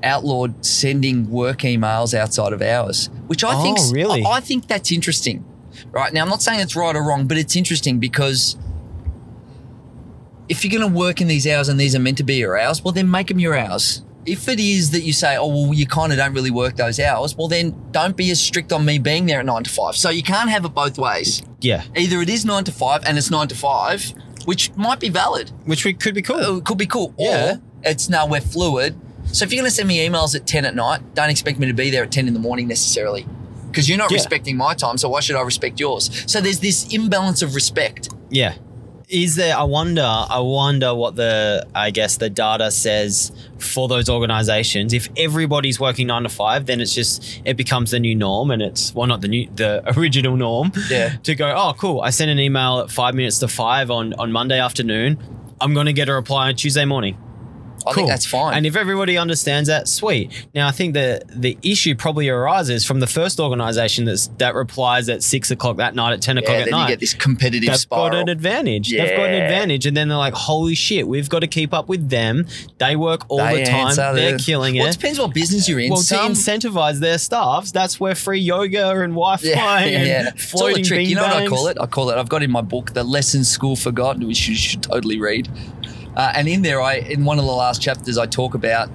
[0.05, 4.23] outlawed sending work emails outside of hours, which I Oh, think really?
[4.23, 5.43] I, I think that's interesting.
[5.91, 8.57] Right now, I'm not saying it's right or wrong, but it's interesting because
[10.47, 12.57] if you're going to work in these hours and these are meant to be your
[12.57, 14.03] hours, well, then make them your hours.
[14.25, 16.99] If it is that you say, oh, well, you kind of don't really work those
[16.99, 19.95] hours, well, then don't be as strict on me being there at nine to five.
[19.95, 21.43] So you can't have it both ways.
[21.61, 24.13] yeah, Either it is nine to five and it's nine to five,
[24.45, 25.51] which might be valid.
[25.65, 26.37] which we could be cool.
[26.37, 27.13] Uh, It could be cool.
[27.19, 27.55] Yeah.
[27.55, 28.99] Or it's now we're fluid.
[29.35, 31.67] So if you're going to send me emails at 10 at night, don't expect me
[31.67, 33.27] to be there at 10 in the morning necessarily.
[33.67, 34.15] Because you're not Yeah.
[34.15, 36.09] respecting my time, so why should I respect yours?
[36.25, 38.07] So there's this imbalance of respect.
[38.29, 38.53] Yeah.
[39.09, 44.07] Is there, I wonder, I wonder what the, I guess, the data says for those
[44.09, 44.93] organizations.
[44.93, 48.61] If everybody's working nine to five, then it's just, it becomes the new norm and
[48.61, 50.71] it's, well, not the new, the original norm.
[50.89, 51.17] Yeah.
[51.23, 51.99] To go, oh, cool.
[51.99, 55.19] I sent an email at five minutes to five on, on Monday afternoon.
[55.59, 57.17] I'm going to get a reply on Tuesday morning.
[57.87, 58.53] I think that's fine.
[58.55, 60.47] And if everybody understands that, sweet.
[60.53, 65.09] Now, I think the the issue probably arises from the first organization that's that replies
[65.09, 67.13] at six o'clock that night at ten o'clock yeah, at then night you get this
[67.13, 68.09] competitive they've spiral.
[68.09, 68.91] got an advantage.
[68.91, 71.87] They've got an advantage, and then they're like, "Holy shit, we've got to keep up
[71.87, 72.45] with them.
[72.77, 73.95] They work all They the time.
[74.15, 75.91] They're the- killing Well, it." it depends what business you're in.
[75.91, 80.07] well, Some- to incentivize their staffs, that's where free yoga and Wi-Fi yeah, yeah, and
[80.07, 80.29] yeah.
[80.35, 81.07] It's all a floating trick.
[81.07, 81.77] You know what I call it?
[81.79, 82.17] I call it.
[82.17, 85.49] I've got in my book the lessons school forgot, which you should totally read.
[86.15, 88.89] Uh, and in there, I in one of the last chapters, I talk about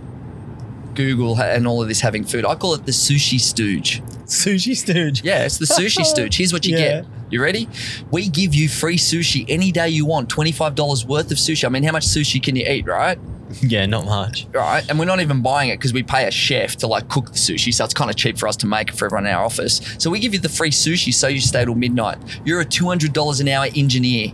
[0.95, 2.45] Google and all of this having food.
[2.45, 4.03] I call it the sushi stooge.
[4.27, 5.23] Sushi stooge.
[5.23, 6.37] Yeah, it's the sushi stooge.
[6.37, 7.01] Here's what you Yeah.
[7.03, 7.07] get.
[7.31, 7.69] You ready?
[8.11, 10.29] We give you free sushi any day you want.
[10.29, 11.65] Twenty five dollars worth of sushi.
[11.65, 13.19] I mean, how much sushi can you eat, right?
[13.63, 14.47] Yeah, not much.
[14.53, 14.89] right?
[14.89, 17.39] And we're not even buying it because we pay a chef to like cook the
[17.39, 19.45] sushi, so it's kind of cheap for us to make it for everyone in our
[19.45, 19.81] office.
[19.99, 22.19] So we give you the free sushi, so you stay till midnight.
[22.45, 24.33] You're a two hundred dollars an hour engineer.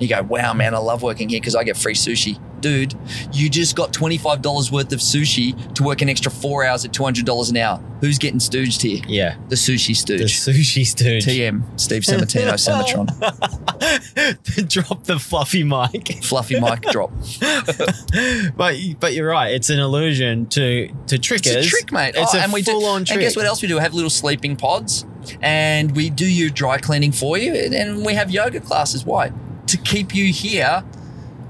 [0.00, 2.38] You go, wow, man, I love working here because I get free sushi.
[2.60, 2.94] Dude,
[3.32, 7.50] you just got $25 worth of sushi to work an extra four hours at $200
[7.50, 7.78] an hour.
[8.00, 9.00] Who's getting stooged here?
[9.06, 11.24] Yeah, The sushi the sushi stooge.
[11.24, 13.06] TM, Steve Sammartino, Sematron.
[14.68, 16.22] Drop the fluffy mic.
[16.24, 17.10] Fluffy mic drop.
[18.56, 19.54] but but you're right.
[19.54, 21.54] It's an illusion to to trickers.
[21.56, 22.14] It's a trick, mate.
[22.16, 23.14] Oh, it's Oh, a and we do- full on trick.
[23.16, 23.76] And guess what else we do?
[23.76, 25.04] We have little sleeping pods,
[25.40, 29.04] and we do your dry cleaning for you, and we have yoga classes.
[29.04, 29.32] Why?
[29.68, 30.82] To keep you here,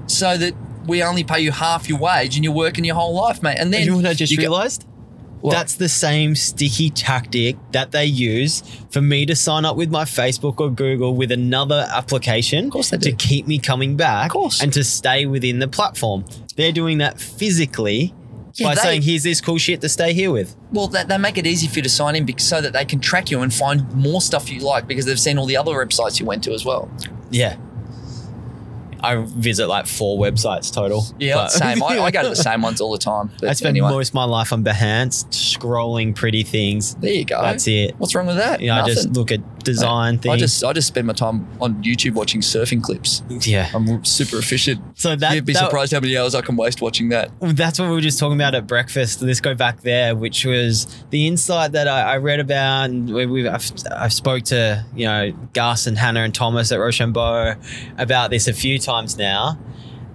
[0.07, 0.53] so that
[0.87, 3.57] we only pay you half your wage, and you're working your whole life, mate.
[3.59, 4.85] And then you know what I just realized?
[5.41, 5.53] What?
[5.53, 10.03] That's the same sticky tactic that they use for me to sign up with my
[10.03, 13.15] Facebook or Google with another application they to do.
[13.15, 16.25] keep me coming back and to stay within the platform.
[16.57, 18.13] They're doing that physically
[18.55, 20.57] Yeah, by they- saying, here's this cool shit to stay here with.
[20.73, 22.83] Well, that, they make it easy for you to sign in because, so that they
[22.83, 25.71] can track you and find more stuff you like because they've seen all the other
[25.71, 26.91] websites you went to as well.
[27.31, 27.55] Yeah.
[29.01, 31.05] I visit like four websites total.
[31.17, 31.81] Yeah, same.
[31.83, 33.31] I, I go to the same ones all the time.
[33.43, 36.95] I spend anyway, most of my life on Behance scrolling pretty things.
[36.95, 37.41] there you go.
[37.41, 37.95] That's it.
[37.97, 38.61] What's wrong with that?
[38.61, 39.41] You know, I just look at
[39.73, 40.31] design thing.
[40.31, 43.23] I just I just spend my time on YouTube watching surfing clips.
[43.41, 43.69] yeah.
[43.73, 44.81] I'm super efficient.
[44.97, 47.31] So that, You'd be that- surprised how many hours I can waste watching that.
[47.41, 49.21] that's what we were just talking about at breakfast.
[49.21, 53.25] Let's go back there, which was the insight that I, I read about, and we,
[53.25, 57.55] we've I've, I've spoke to you know Gus and Hannah and Thomas at Rochambeau
[57.97, 59.57] about this a few times now,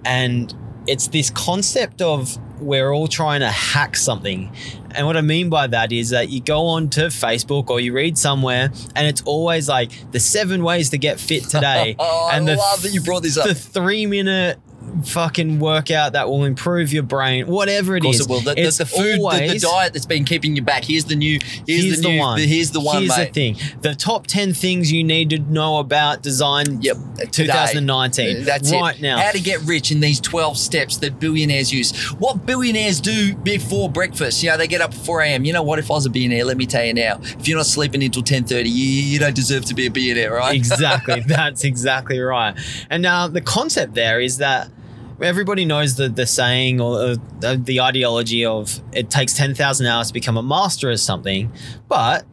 [0.03, 0.53] and
[0.87, 4.51] it's this concept of we're all trying to hack something.
[4.91, 7.91] And what I mean by that is that you go on to Facebook or you
[7.91, 11.95] read somewhere and it's always like the seven ways to get fit today.
[12.07, 13.47] Oh, I and the love that you brought this up.
[13.47, 14.59] the three minute
[15.03, 18.25] fucking workout that will improve your brain, whatever it Of course is.
[18.25, 18.41] it will.
[18.41, 20.83] The, it's the food, the, the diet that's been keeping you back.
[20.85, 21.39] Here's the new.
[21.67, 22.19] Here's, Here's the, new.
[22.19, 22.39] one.
[22.39, 23.33] here's the one, Here's mate.
[23.33, 26.81] the thing: the top ten things you need to know about design.
[26.81, 26.97] Yep.
[27.31, 28.37] 2019.
[28.37, 29.01] Uh, that's right it.
[29.01, 29.17] now.
[29.19, 31.95] How to get rich in these 12 steps that billionaires use.
[32.13, 34.43] What billionaires do before breakfast.
[34.43, 35.45] You know, they get up at 4 a.m.
[35.45, 35.79] You know what?
[35.79, 38.23] If I was a billionaire, let me tell you now, if you're not sleeping until
[38.23, 40.55] 10.30, you, you don't deserve to be a billionaire, right?
[40.55, 41.21] exactly.
[41.27, 42.57] That's exactly right.
[42.89, 44.69] And now the concept there is that
[45.21, 50.07] everybody knows the, the saying or uh, the, the ideology of it takes 10,000 hours
[50.07, 51.51] to become a master of something,
[51.87, 52.25] but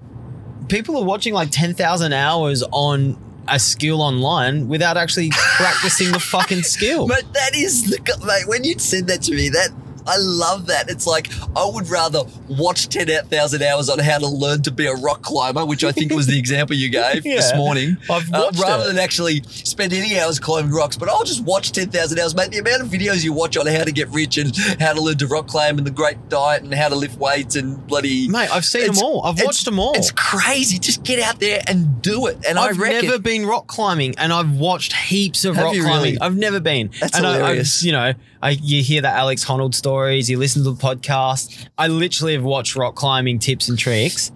[0.69, 3.19] people are watching like 10,000 hours on
[3.49, 7.09] a skill online without actually practicing the fucking skill.
[7.09, 8.47] But that is the mate.
[8.47, 9.71] When you said that to me, that
[10.07, 10.91] I love that.
[10.91, 14.87] It's like I would rather watch ten thousand hours on how to learn to be
[14.87, 17.97] a rock climber, which I think was the example you gave this morning.
[18.11, 18.87] I've uh, rather it.
[18.89, 20.97] than actually spend any hours climbing rocks.
[20.97, 22.51] But I'll just watch ten thousand hours, mate.
[22.51, 25.19] The amount of videos you watch on how to get rich and how to learn
[25.19, 28.29] to rock climb and the great diet and how to lift weights and bloody.
[28.29, 29.25] Mate, I've seen them all.
[29.25, 29.93] I've watched them all.
[29.95, 30.79] It's crazy.
[30.79, 32.39] Just get out there and do it.
[32.49, 35.87] And I've reckon never been rock climbing, and I've watched heaps of rock climbing.
[35.87, 36.21] really?
[36.21, 36.91] I've never been.
[37.01, 37.83] That's and hilarious.
[37.83, 41.69] I, you know, I, you hear the Alex Honnold stories, you listen to the podcast.
[41.79, 44.33] I literally have watched rock climbing tips and tricks.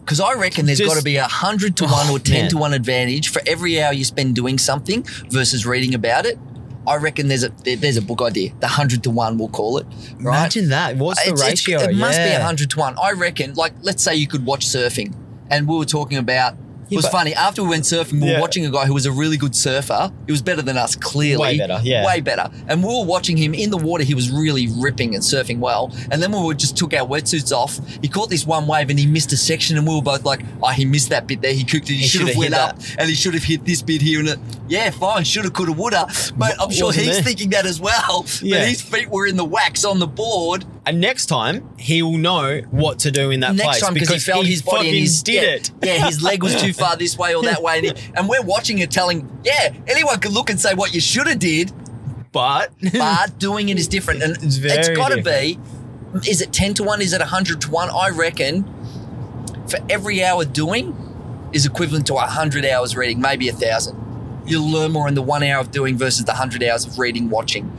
[0.00, 2.18] Because I reckon there's Just- got to be a hundred to Oh, one or oh,
[2.18, 2.50] ten man.
[2.50, 6.38] to one advantage for every hour you spend doing something versus reading about it.
[6.86, 8.52] I reckon there's a there- there's a book idea.
[8.60, 9.86] The hundred to one, we'll call it.
[10.20, 10.36] Right?
[10.38, 10.96] Imagine that.
[10.96, 11.80] What's the It's- it's- ratio?
[11.90, 12.40] it must be Yeah.
[12.42, 12.96] hundred to one.
[13.00, 13.54] I reckon.
[13.54, 15.12] Like, let's say you could watch surfing,
[15.50, 16.54] and we were talking about.
[16.90, 17.34] It Yeah, was funny.
[17.34, 18.40] After we went surfing, we were Yeah.
[18.40, 20.10] watching a guy who was a really good surfer.
[20.26, 21.40] He was better than us, clearly.
[21.42, 22.04] Way better, yeah.
[22.04, 22.50] Way better.
[22.66, 24.02] And we were watching him in the water.
[24.02, 25.92] He was really ripping and surfing well.
[26.10, 27.78] And then we were just took our wetsuits off.
[28.02, 29.76] He caught this one wave and he missed a section.
[29.78, 31.52] And we were both like, "Oh, he missed that bit there.
[31.52, 31.94] He cooked it.
[31.94, 34.18] He, He should have went hit up and he should have hit this bit here
[34.18, 34.38] and it.
[34.68, 35.22] Yeah, fine.
[35.24, 36.06] Shoulda, coulda, woulda.
[36.36, 37.22] But I'm sure Wasn't he's there.
[37.22, 38.26] thinking that as well.
[38.42, 38.58] Yeah.
[38.58, 40.64] But his feet were in the wax on the board.
[40.86, 44.08] And next time, he will know what to do in that next place time because
[44.08, 45.70] he felt his body and his did yeah, it.
[45.82, 48.42] Yeah, his leg was too far this way or that way, and, he- and we're
[48.42, 51.70] watching it, telling, yeah, anyone could look and say what you should have did,
[52.32, 55.58] But, but doing it is different, and It's it's got to be.
[56.28, 57.00] Is it ten to one?
[57.02, 57.90] Is it hundred to one?
[57.90, 58.64] I reckon
[59.68, 60.96] for every hour doing
[61.52, 63.96] is equivalent to hundred hours reading, maybe a thousand.
[64.50, 67.30] You'll learn more in the one hour of doing versus the hundred hours of reading,
[67.30, 67.70] watching.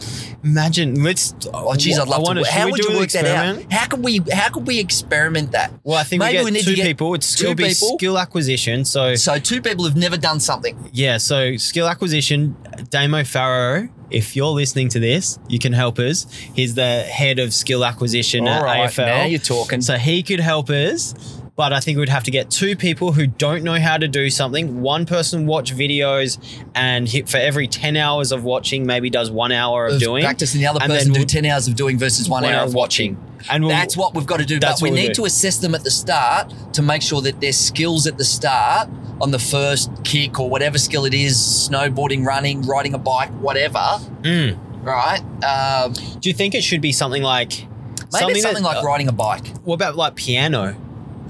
[0.43, 1.03] imagine.
[1.03, 1.35] Let's.
[1.53, 2.49] Oh, geez, I'd love wanna- to.
[2.51, 3.71] How would you work that out?
[3.71, 4.21] How could we?
[4.31, 5.71] How could we experiment that?
[5.83, 7.13] Well, I think Maybe we we need to two get people.
[7.13, 7.97] It's two people.
[7.97, 8.85] skill acquisition.
[8.85, 10.77] So So two people have never done something.
[10.93, 12.55] Yeah, so skill acquisition,
[12.89, 13.89] Damo Farrow.
[14.09, 16.27] If you're listening to this, you can help us.
[16.53, 19.05] He's the head of skill acquisition at AFL.
[19.05, 19.79] now you're talking.
[19.81, 21.13] So he could help us,
[21.61, 24.31] but I think we'd have to get two people who don't know how to do
[24.31, 24.81] something.
[24.81, 26.39] One person watch videos
[26.73, 30.23] and hit for every 10 hours of watching, maybe does one hour of of doing.
[30.23, 32.63] practice, and the other and person do we'll- ten hours of doing versus one, hour
[32.65, 33.15] of watching.
[33.51, 34.59] And we'll, That's what we've got to do.
[34.59, 35.13] But we need do.
[35.21, 38.89] to assess them at the start to make sure that their skills at the start
[39.21, 43.77] on the first kick or whatever skill it is, snowboarding, running, riding a bike, whatever.
[44.23, 44.57] Mm.
[44.83, 45.21] Right?
[45.45, 47.67] Um, Do you think it should be something like
[48.13, 49.45] maybe it's something that- like riding a bike.
[49.63, 50.75] What about like piano?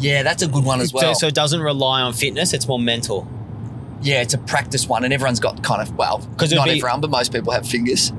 [0.02, 1.14] Yeah, that's a good one as well.
[1.16, 3.28] So, so it doesn't rely on fitness; it's more mental.
[4.02, 7.10] yeah, it's a practice one, and everyone's got kind of well, not be- everyone, but
[7.12, 8.12] most people have fingers.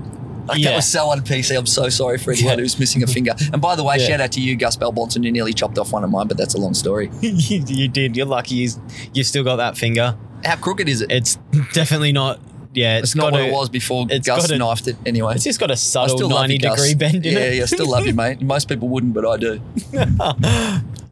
[0.47, 0.71] Like Yeah.
[0.71, 1.57] That was so PC.
[1.57, 2.63] I'm so sorry for anyone Yeah.
[2.63, 3.33] who's missing a finger.
[3.53, 4.07] And by the way, Yeah.
[4.09, 5.23] shout out to you, Gus Belbonton.
[5.25, 7.11] You nearly chopped off one of mine, but that's a long story.
[7.21, 8.17] you, you did.
[8.17, 8.57] You're lucky.
[8.57, 8.71] You
[9.15, 10.17] you still got that finger.
[10.45, 11.11] How crooked is it?
[11.13, 11.37] It's
[11.75, 12.41] definitely not.
[12.75, 14.97] Yeah, It's it's not what a, it was before it's Gus a- knifed it.
[15.07, 17.55] Anyway, It's just got a subtle ninety you, degree bend in yeah, it.
[17.57, 18.41] yeah, I still love you, mate.
[18.41, 19.61] Most people wouldn't, but I do.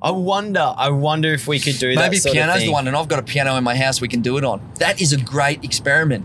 [0.02, 0.74] I wonder.
[0.76, 2.00] I wonder if we could do that.
[2.00, 2.66] Maybe sort of piano's thing.
[2.66, 4.60] the one, and I've got a piano in my house we can do it on.
[4.78, 6.24] That is a great experiment.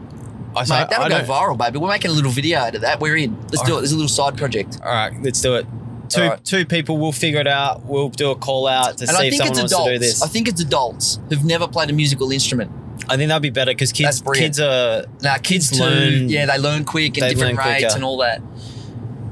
[0.55, 1.79] I, so Mate, that'll I go don't- viral, baby.
[1.79, 3.01] We're making a little video out of that.
[3.01, 3.37] We're in.
[3.51, 3.81] Let's do it.
[3.81, 4.79] There's a little side project.
[4.81, 5.65] All right, let's do it.
[6.07, 6.43] Two All right.
[6.45, 6.97] two people.
[6.97, 7.83] We'll figure it out.
[7.85, 9.77] We'll do a call out to And see I if think someone it's wants to
[9.91, 10.13] do adults.
[10.19, 10.21] this.
[10.23, 12.71] I think it's adults who've never played a musical instrument.
[13.09, 14.45] I think that'd be better because That's kids brilliant.
[14.55, 17.65] kids are Now, kids, Kids too, learn- yeah, they learn quick and they different learn
[17.67, 17.95] rates quicker.
[17.95, 18.39] and all that.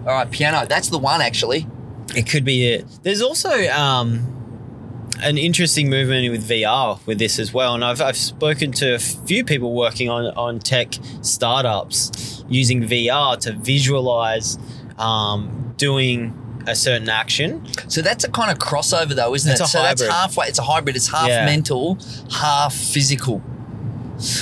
[0.06, 0.66] All right, piano.
[0.68, 1.66] That's the one, actually.
[2.16, 2.86] It could be it.
[3.04, 8.18] There's also um, an interesting movement with VR with this as well, and I've, I've
[8.18, 14.58] spoken to a few people working on on tech startups using VR to visualize
[14.98, 17.66] um, doing a certain action.
[17.90, 19.68] So that's a kind of crossover, though, isn't It's it?
[19.68, 19.98] so hybrid.
[20.00, 20.48] that's halfway.
[20.48, 20.96] It's a hybrid.
[20.96, 21.46] It's half Yeah.
[21.46, 21.98] mental,
[22.32, 23.42] half physical.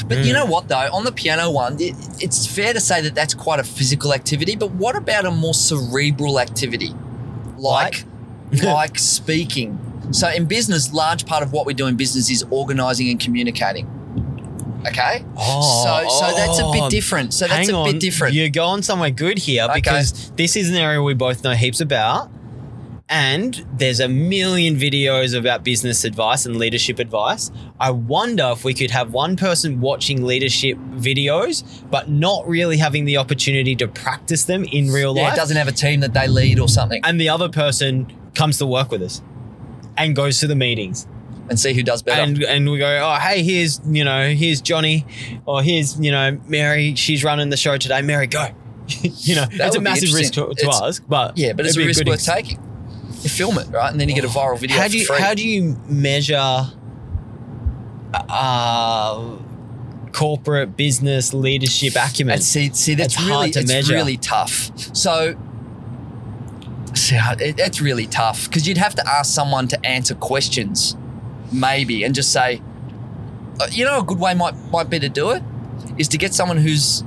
[0.07, 0.33] But you Mm.
[0.33, 0.87] know what, though?
[0.93, 4.55] On the piano one, it, it's fair to say that that's quite a physical activity.
[4.55, 6.93] But what about a more cerebral activity,
[7.61, 8.03] like
[8.63, 9.79] like speaking?
[10.11, 13.87] So in business, large part of what we do in business is organizing and communicating.
[14.87, 15.23] Okay.
[15.37, 17.33] Oh, so so that's a oh, bit different.
[17.33, 18.33] So that's a on, bit different.
[18.33, 19.75] You're going somewhere good here Okay.
[19.75, 22.31] because this is an area we both know heaps about.
[23.11, 27.51] And there's a million videos about business advice and leadership advice.
[27.77, 33.03] I wonder if we could have one person watching leadership videos, but not really having
[33.03, 35.33] the opportunity to practice them in real yeah, life.
[35.33, 38.57] it doesn't have a team that they lead or something, and the other person comes
[38.59, 39.21] to work with us
[39.97, 41.05] and goes to the meetings.
[41.49, 42.21] and see who does better.
[42.21, 45.05] and and we go, oh hey, here's you know here's Johnny,
[45.45, 46.95] or here's you know Mary.
[46.95, 48.01] She's running the show today.
[48.01, 48.47] Mary, go.
[49.01, 52.05] you know, it's a massive risk to, to ask, but yeah, but it's a risk
[52.05, 52.70] worth ex- taking.
[53.23, 55.33] You film it right, and then you get a viral video How do you how
[55.33, 56.71] do you measure
[58.13, 59.37] uh,
[60.11, 62.35] corporate business leadership acumen?
[62.35, 63.93] And see, see, that's It's really, hard to it's measure.
[63.93, 64.71] really tough.
[64.95, 65.35] So,
[66.93, 70.95] see, it, it's really tough because you'd have to ask someone to answer questions,
[71.51, 72.61] maybe, and just say,
[73.59, 75.43] uh, you know, a good way might might be to do it
[75.97, 77.03] is to get someone who's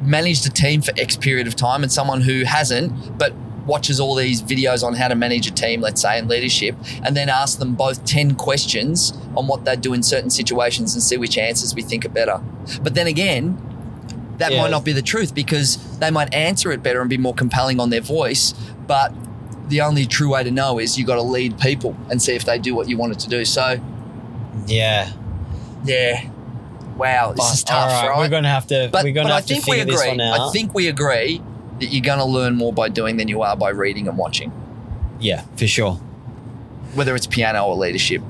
[0.00, 3.32] managed a team for X period of time and someone who hasn't, but
[3.66, 7.16] watches all these videos on how to manage a team, let's say, in leadership, and
[7.16, 11.16] then ask them both 10 questions on what they do in certain situations and see
[11.16, 12.40] which answers we think are better.
[12.82, 13.58] But then again,
[14.38, 14.62] that Yeah.
[14.62, 17.80] might not be the truth because they might answer it better and be more compelling
[17.80, 18.54] on their voice.
[18.86, 19.12] But
[19.68, 22.44] the only true way to know is you've got to lead people and see if
[22.44, 23.44] they do what you wanted to do.
[23.44, 23.80] So,
[24.66, 25.10] yeah,
[25.84, 26.22] yeah.
[26.96, 28.18] Wow, this is But, tough, all right?
[28.20, 28.88] We're gonna have to.
[28.90, 30.10] but we're gonna but I have to think we figure this agree.
[30.12, 30.40] one out.
[30.48, 31.42] I think we agree
[31.80, 34.52] that you're going to learn more by doing than you are by reading and watching,
[35.20, 35.94] yeah, for sure.
[36.94, 38.22] whether it's piano or leadership.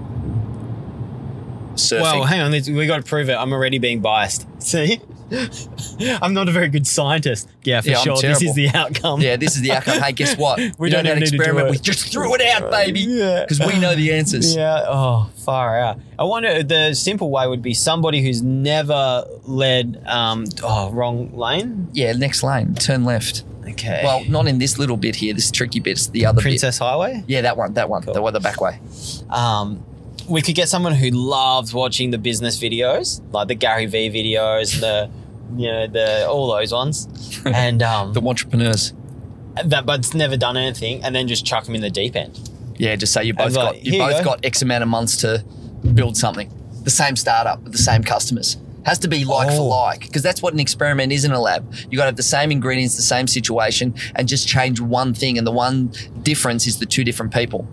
[1.74, 2.00] Surfing.
[2.00, 2.52] Well, hang on.
[2.52, 3.34] We got to prove it.
[3.34, 4.46] I'm already being biased.
[4.62, 5.00] See,
[6.22, 7.48] I'm not a very good scientist.
[7.64, 8.16] Yeah, for Yeah, sure.
[8.20, 9.20] This is the outcome.
[9.20, 10.00] yeah, this is the outcome.
[10.00, 10.58] Hey, guess what?
[10.78, 11.70] We You don't know even need to experiment.
[11.70, 13.42] We just threw it out, baby, Yeah.
[13.42, 14.54] because we know the answers.
[14.56, 14.84] Yeah.
[14.86, 15.98] Oh, far out.
[16.18, 16.62] I wonder.
[16.62, 20.02] The simple way would be somebody who's never led.
[20.06, 20.44] Um.
[20.62, 21.88] Oh, wrong lane.
[21.92, 23.44] Yeah, next lane, turn left.
[23.68, 24.00] Okay.
[24.04, 25.34] Well, not in this little bit here.
[25.34, 25.92] This tricky bit.
[25.92, 27.24] It's the other Princes Highway.
[27.26, 27.74] Yeah, that one.
[27.74, 28.02] That one.
[28.02, 28.14] Cool.
[28.14, 28.78] The the back way.
[29.28, 29.84] Um,
[30.28, 34.74] we could get someone who loves watching the business videos, like the Gary V videos,
[34.74, 35.10] and the
[35.62, 37.08] you know the all those ones,
[37.46, 38.92] and um, The entrepreneurs.
[39.64, 42.50] that but's never done anything, and then just chuck them in the deep end.
[42.78, 44.30] Yeah, just say you both like, got you here you both go.
[44.32, 45.44] got X amount of months to
[45.94, 46.52] build something.
[46.84, 48.58] The same startup with the same customers.
[48.84, 49.56] Has to be like Oh.
[49.56, 51.72] for like because that's what an experiment is in a lab.
[51.90, 55.38] You got to have the same ingredients, the same situation, and just change one thing.
[55.38, 55.90] And the one
[56.22, 57.66] difference is the two different people.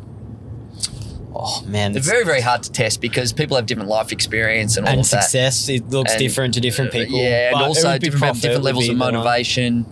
[1.36, 4.77] Oh man, They're it's- very very hard to test because people have different life experience
[4.77, 5.23] and all and of that.
[5.23, 7.19] success it looks And, different to different Uh, people.
[7.19, 9.86] Yeah, and also different, different levels of motivation.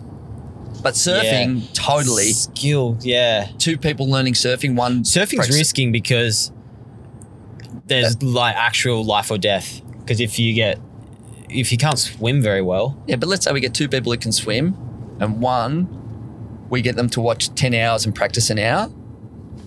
[0.82, 2.32] But surfing, totally.
[2.32, 2.98] skill.
[3.02, 6.50] Yeah, Two people learning surfing, one surfing's risking because
[7.86, 9.80] there's like actual life or death.
[10.00, 10.78] Because if you get
[11.48, 14.18] if you can't swim very well, Yeah, but let's say we get two people who
[14.18, 14.74] can swim,
[15.20, 15.88] and one
[16.70, 18.90] we get them to watch ten hours and practice an hour,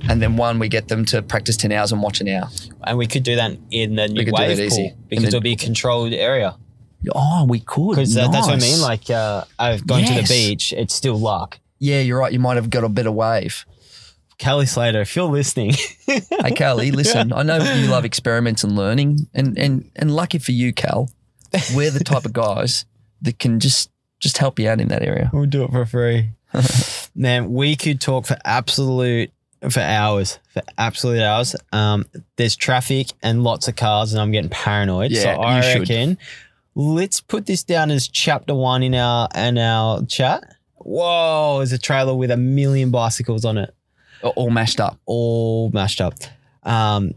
[0.09, 2.49] and then one we get them to practice ten hours and watch an hour.
[2.83, 4.93] and we could do that in the new could do wave it pool easy.
[5.09, 6.55] because it'll be a controlled area.
[7.13, 7.91] Oh, we could.
[7.91, 8.81] Because that's what I mean.
[8.81, 11.59] Like uh, I've gone to the beach, it's still luck.
[11.79, 12.33] yeah, you're right.
[12.33, 13.65] You might have got a better wave.
[14.37, 15.73] Kelly Slater, if you're listening,
[16.07, 17.31] Hey, Callie, listen.
[17.31, 21.09] I know you love experiments and learning, and and and lucky for you, Cal,
[21.73, 22.85] we're the type of guys
[23.21, 23.89] that can just
[24.19, 25.29] just help you out in that area.
[25.31, 26.31] we'll do it for free.
[27.15, 29.31] Man, we could talk for absolute
[29.69, 31.55] for hours, for absolute hours.
[31.71, 32.05] Um,
[32.37, 35.11] there's traffic and lots of cars, and I'm getting paranoid.
[35.13, 35.89] so Yeah, I you should.
[35.89, 36.17] reckon
[36.75, 40.43] let's put this down as chapter one in our in our chat.
[40.77, 43.73] Whoa, there's a trailer with a million bicycles on it,
[44.21, 44.99] All mashed up.
[45.05, 46.13] all mashed up.
[46.63, 47.13] Um,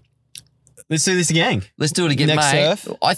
[0.89, 1.63] let's do this again.
[1.77, 2.79] Let's do it again, Next mate.
[2.79, 2.97] surf.
[3.03, 3.15] I,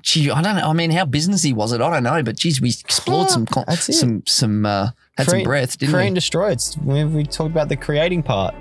[0.00, 0.68] gee, I don't know.
[0.68, 1.80] I mean, how businessy was it?
[1.80, 3.94] I don't know, but geez, we explored some, con- That's it.
[3.94, 6.06] some, some, uh, had some breath, didn't create we?
[6.08, 6.56] and destroy.
[6.84, 8.54] We, we talked about the creating part.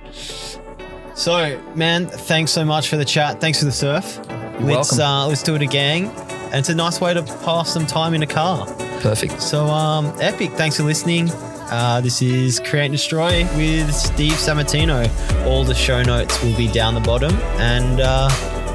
[1.15, 3.39] So, man, thanks so much for the chat.
[3.41, 4.17] Thanks for the surf.
[4.59, 4.99] let's welcome.
[5.01, 6.05] uh, let's do it again.
[6.05, 8.65] And it's a nice way to pass some time in a car.
[8.99, 9.41] Perfect.
[9.41, 10.51] So, um, epic.
[10.51, 11.29] Thanks for listening.
[11.31, 15.07] Uh, this is Create and Destroy with Steve Sammartino.
[15.45, 18.27] All the show notes will be down the bottom, and uh,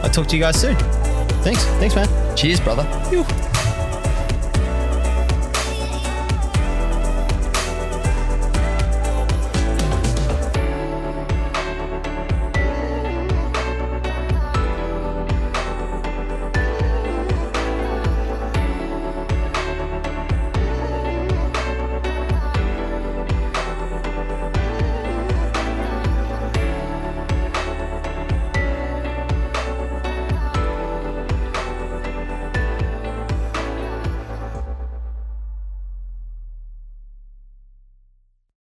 [0.02, 0.76] I'll talk to you guys soon.
[1.43, 1.64] Thanks.
[1.78, 2.37] Thanks, man.
[2.37, 2.84] Cheers, brother.
[3.09, 3.55] Phew.